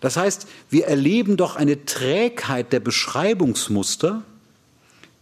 [0.00, 4.24] Das heißt, wir erleben doch eine Trägheit der Beschreibungsmuster,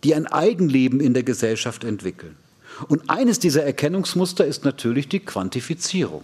[0.02, 2.36] die ein Eigenleben in der Gesellschaft entwickeln.
[2.86, 6.22] Und eines dieser Erkennungsmuster ist natürlich die Quantifizierung.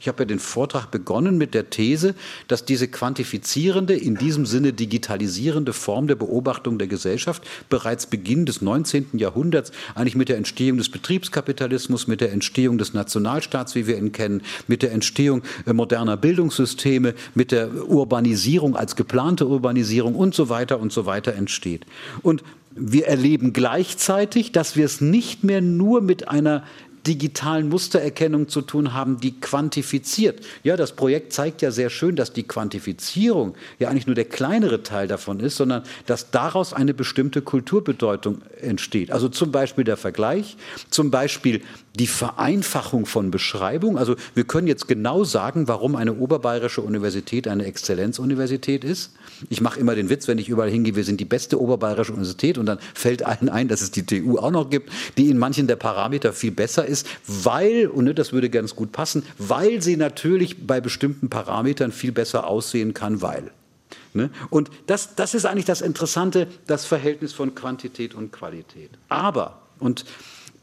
[0.00, 2.14] Ich habe ja den Vortrag begonnen mit der These,
[2.46, 8.62] dass diese quantifizierende, in diesem Sinne digitalisierende Form der Beobachtung der Gesellschaft bereits Beginn des
[8.62, 9.06] 19.
[9.14, 14.12] Jahrhunderts, eigentlich mit der Entstehung des Betriebskapitalismus, mit der Entstehung des Nationalstaats, wie wir ihn
[14.12, 20.48] kennen, mit der Entstehung äh, moderner Bildungssysteme, mit der Urbanisierung als geplante Urbanisierung und so
[20.48, 21.86] weiter und so weiter entsteht.
[22.22, 22.44] Und
[22.78, 26.64] wir erleben gleichzeitig, dass wir es nicht mehr nur mit einer
[27.06, 30.40] digitalen Mustererkennung zu tun haben, die quantifiziert.
[30.62, 34.82] Ja, das Projekt zeigt ja sehr schön, dass die Quantifizierung ja eigentlich nur der kleinere
[34.82, 39.10] Teil davon ist, sondern dass daraus eine bestimmte Kulturbedeutung entsteht.
[39.10, 40.56] Also zum Beispiel der Vergleich,
[40.90, 41.62] zum Beispiel
[41.94, 43.96] die Vereinfachung von Beschreibung.
[43.96, 49.12] Also wir können jetzt genau sagen, warum eine oberbayerische Universität eine Exzellenzuniversität ist.
[49.50, 52.58] Ich mache immer den Witz, wenn ich überall hingehe, wir sind die beste oberbayerische Universität
[52.58, 55.66] und dann fällt allen ein, dass es die TU auch noch gibt, die in manchen
[55.66, 59.96] der Parameter viel besser ist, weil, und ne, das würde ganz gut passen, weil sie
[59.96, 63.50] natürlich bei bestimmten Parametern viel besser aussehen kann, weil.
[64.14, 64.30] Ne?
[64.50, 68.90] Und das, das ist eigentlich das Interessante, das Verhältnis von Quantität und Qualität.
[69.08, 70.04] Aber, und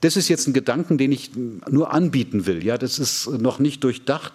[0.02, 2.64] das ist jetzt ein Gedanken, den ich nur anbieten will.
[2.64, 4.34] Ja, das ist noch nicht durchdacht.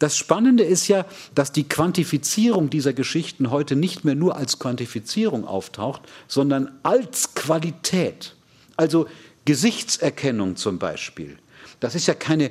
[0.00, 5.46] Das Spannende ist ja, dass die Quantifizierung dieser Geschichten heute nicht mehr nur als Quantifizierung
[5.46, 8.34] auftaucht, sondern als Qualität.
[8.76, 9.06] Also
[9.44, 11.36] Gesichtserkennung zum Beispiel.
[11.80, 12.50] Das ist ja keine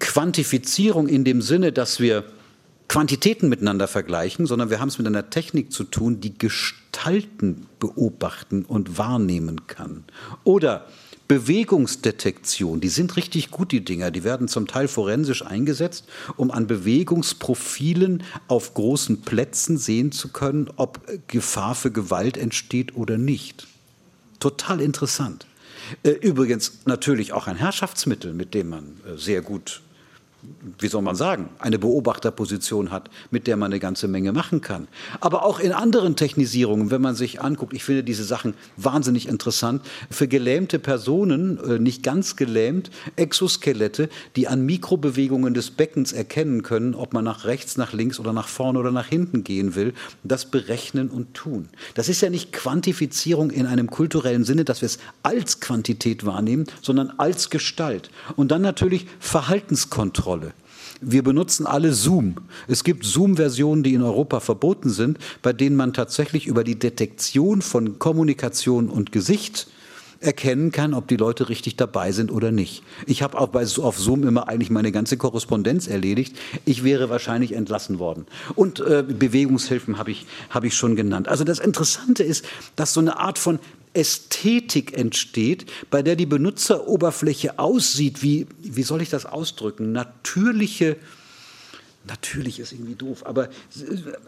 [0.00, 2.24] Quantifizierung in dem Sinne, dass wir
[2.88, 8.66] Quantitäten miteinander vergleichen, sondern wir haben es mit einer Technik zu tun, die Gestalten beobachten
[8.66, 10.04] und wahrnehmen kann.
[10.44, 10.86] Oder
[11.28, 14.10] Bewegungsdetektion, die sind richtig gut, die Dinger.
[14.10, 16.04] Die werden zum Teil forensisch eingesetzt,
[16.36, 23.18] um an Bewegungsprofilen auf großen Plätzen sehen zu können, ob Gefahr für Gewalt entsteht oder
[23.18, 23.66] nicht.
[24.38, 25.46] Total interessant.
[26.02, 29.82] Äh, übrigens natürlich auch ein Herrschaftsmittel, mit dem man äh, sehr gut
[30.78, 34.88] wie soll man sagen, eine Beobachterposition hat, mit der man eine ganze Menge machen kann.
[35.20, 39.82] Aber auch in anderen Technisierungen, wenn man sich anguckt, ich finde diese Sachen wahnsinnig interessant,
[40.10, 46.94] für gelähmte Personen, äh, nicht ganz gelähmt, Exoskelette, die an Mikrobewegungen des Beckens erkennen können,
[46.94, 49.94] ob man nach rechts, nach links oder nach vorne oder nach hinten gehen will,
[50.24, 51.68] das berechnen und tun.
[51.94, 56.66] Das ist ja nicht Quantifizierung in einem kulturellen Sinne, dass wir es als Quantität wahrnehmen,
[56.82, 58.10] sondern als Gestalt.
[58.36, 60.35] Und dann natürlich Verhaltenskontrolle.
[60.36, 60.52] Kontrolle.
[61.00, 62.36] Wir benutzen alle Zoom.
[62.68, 67.60] Es gibt Zoom-Versionen, die in Europa verboten sind, bei denen man tatsächlich über die Detektion
[67.60, 69.68] von Kommunikation und Gesicht
[70.20, 72.82] erkennen kann, ob die Leute richtig dabei sind oder nicht.
[73.06, 76.36] Ich habe auch bei, auf Zoom immer eigentlich meine ganze Korrespondenz erledigt.
[76.64, 78.26] Ich wäre wahrscheinlich entlassen worden.
[78.54, 81.28] Und äh, Bewegungshilfen habe ich, hab ich schon genannt.
[81.28, 82.44] Also das Interessante ist,
[82.76, 83.58] dass so eine Art von
[83.96, 90.96] Ästhetik entsteht, bei der die Benutzeroberfläche aussieht wie, wie soll ich das ausdrücken, natürliche,
[92.06, 93.48] natürlich ist irgendwie doof, aber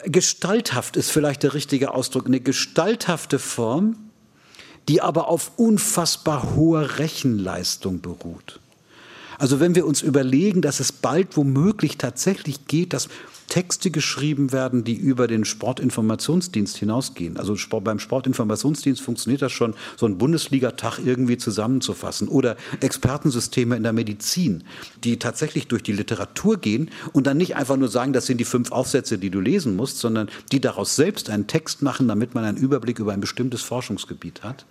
[0.04, 4.07] gestalthaft ist vielleicht der richtige Ausdruck, eine gestalthafte Form,
[4.88, 8.58] die aber auf unfassbar hoher Rechenleistung beruht.
[9.38, 13.08] Also wenn wir uns überlegen, dass es bald womöglich tatsächlich geht, dass
[13.48, 17.36] Texte geschrieben werden, die über den Sportinformationsdienst hinausgehen.
[17.36, 22.28] Also beim Sportinformationsdienst funktioniert das schon, so einen Bundesligatag irgendwie zusammenzufassen.
[22.28, 24.64] Oder Expertensysteme in der Medizin,
[25.04, 28.44] die tatsächlich durch die Literatur gehen und dann nicht einfach nur sagen, das sind die
[28.44, 32.44] fünf Aufsätze, die du lesen musst, sondern die daraus selbst einen Text machen, damit man
[32.44, 34.66] einen Überblick über ein bestimmtes Forschungsgebiet hat,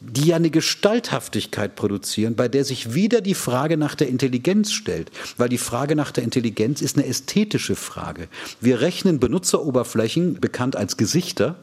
[0.00, 5.10] die ja eine Gestalthaftigkeit produzieren, bei der sich wieder die Frage nach der Intelligenz stellt.
[5.36, 8.17] Weil die Frage nach der Intelligenz ist eine ästhetische Frage.
[8.18, 8.28] Frage.
[8.60, 11.56] Wir rechnen Benutzeroberflächen, bekannt als Gesichter,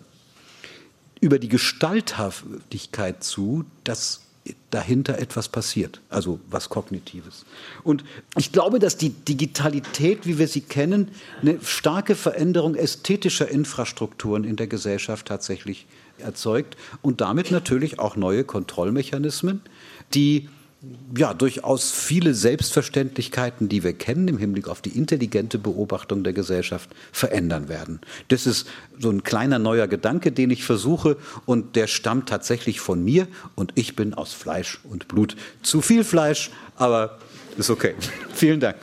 [1.19, 4.21] über die Gestalthaftigkeit zu, dass
[4.69, 7.45] dahinter etwas passiert, also was Kognitives.
[7.83, 8.03] Und
[8.37, 11.09] ich glaube, dass die Digitalität, wie wir sie kennen,
[11.41, 15.87] eine starke Veränderung ästhetischer Infrastrukturen in der Gesellschaft tatsächlich
[16.19, 19.61] erzeugt und damit natürlich auch neue Kontrollmechanismen,
[20.13, 20.47] die
[21.17, 26.89] ja, durchaus viele Selbstverständlichkeiten, die wir kennen im Hinblick auf die intelligente Beobachtung der Gesellschaft,
[27.11, 28.01] verändern werden.
[28.27, 28.67] Das ist
[28.99, 33.71] so ein kleiner neuer Gedanke, den ich versuche und der stammt tatsächlich von mir und
[33.75, 35.35] ich bin aus Fleisch und Blut.
[35.61, 37.19] Zu viel Fleisch, aber
[37.57, 37.95] ist okay.
[38.33, 38.77] Vielen Dank.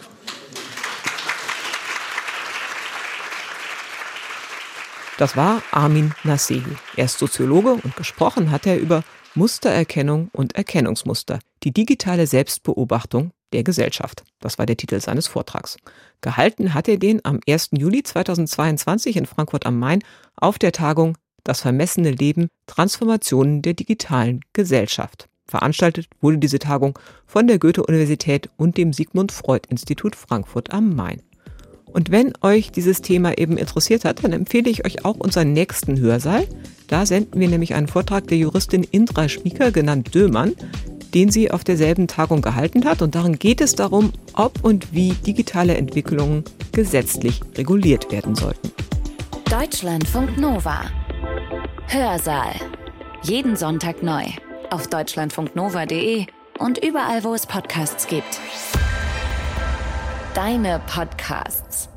[5.18, 6.64] Das war Armin Nasehi.
[6.96, 9.04] Er ist Soziologe und gesprochen hat er über
[9.34, 14.24] Mustererkennung und Erkennungsmuster, die digitale Selbstbeobachtung der Gesellschaft.
[14.40, 15.76] Das war der Titel seines Vortrags.
[16.20, 17.70] Gehalten hat er den am 1.
[17.72, 20.02] Juli 2022 in Frankfurt am Main
[20.36, 25.28] auf der Tagung Das vermessene Leben Transformationen der digitalen Gesellschaft.
[25.46, 31.22] Veranstaltet wurde diese Tagung von der Goethe-Universität und dem Sigmund Freud Institut Frankfurt am Main.
[31.86, 35.98] Und wenn euch dieses Thema eben interessiert hat, dann empfehle ich euch auch unseren nächsten
[35.98, 36.46] Hörsaal.
[36.92, 40.52] Da senden wir nämlich einen Vortrag der Juristin Indra Schmieker, genannt Dömann,
[41.14, 43.00] den sie auf derselben Tagung gehalten hat.
[43.00, 48.72] Und darin geht es darum, ob und wie digitale Entwicklungen gesetzlich reguliert werden sollten.
[49.48, 50.82] Deutschlandfunk Nova.
[51.86, 52.56] Hörsaal.
[53.22, 54.24] Jeden Sonntag neu.
[54.68, 56.26] Auf deutschlandfunknova.de
[56.58, 58.38] und überall, wo es Podcasts gibt.
[60.34, 61.88] Deine Podcasts.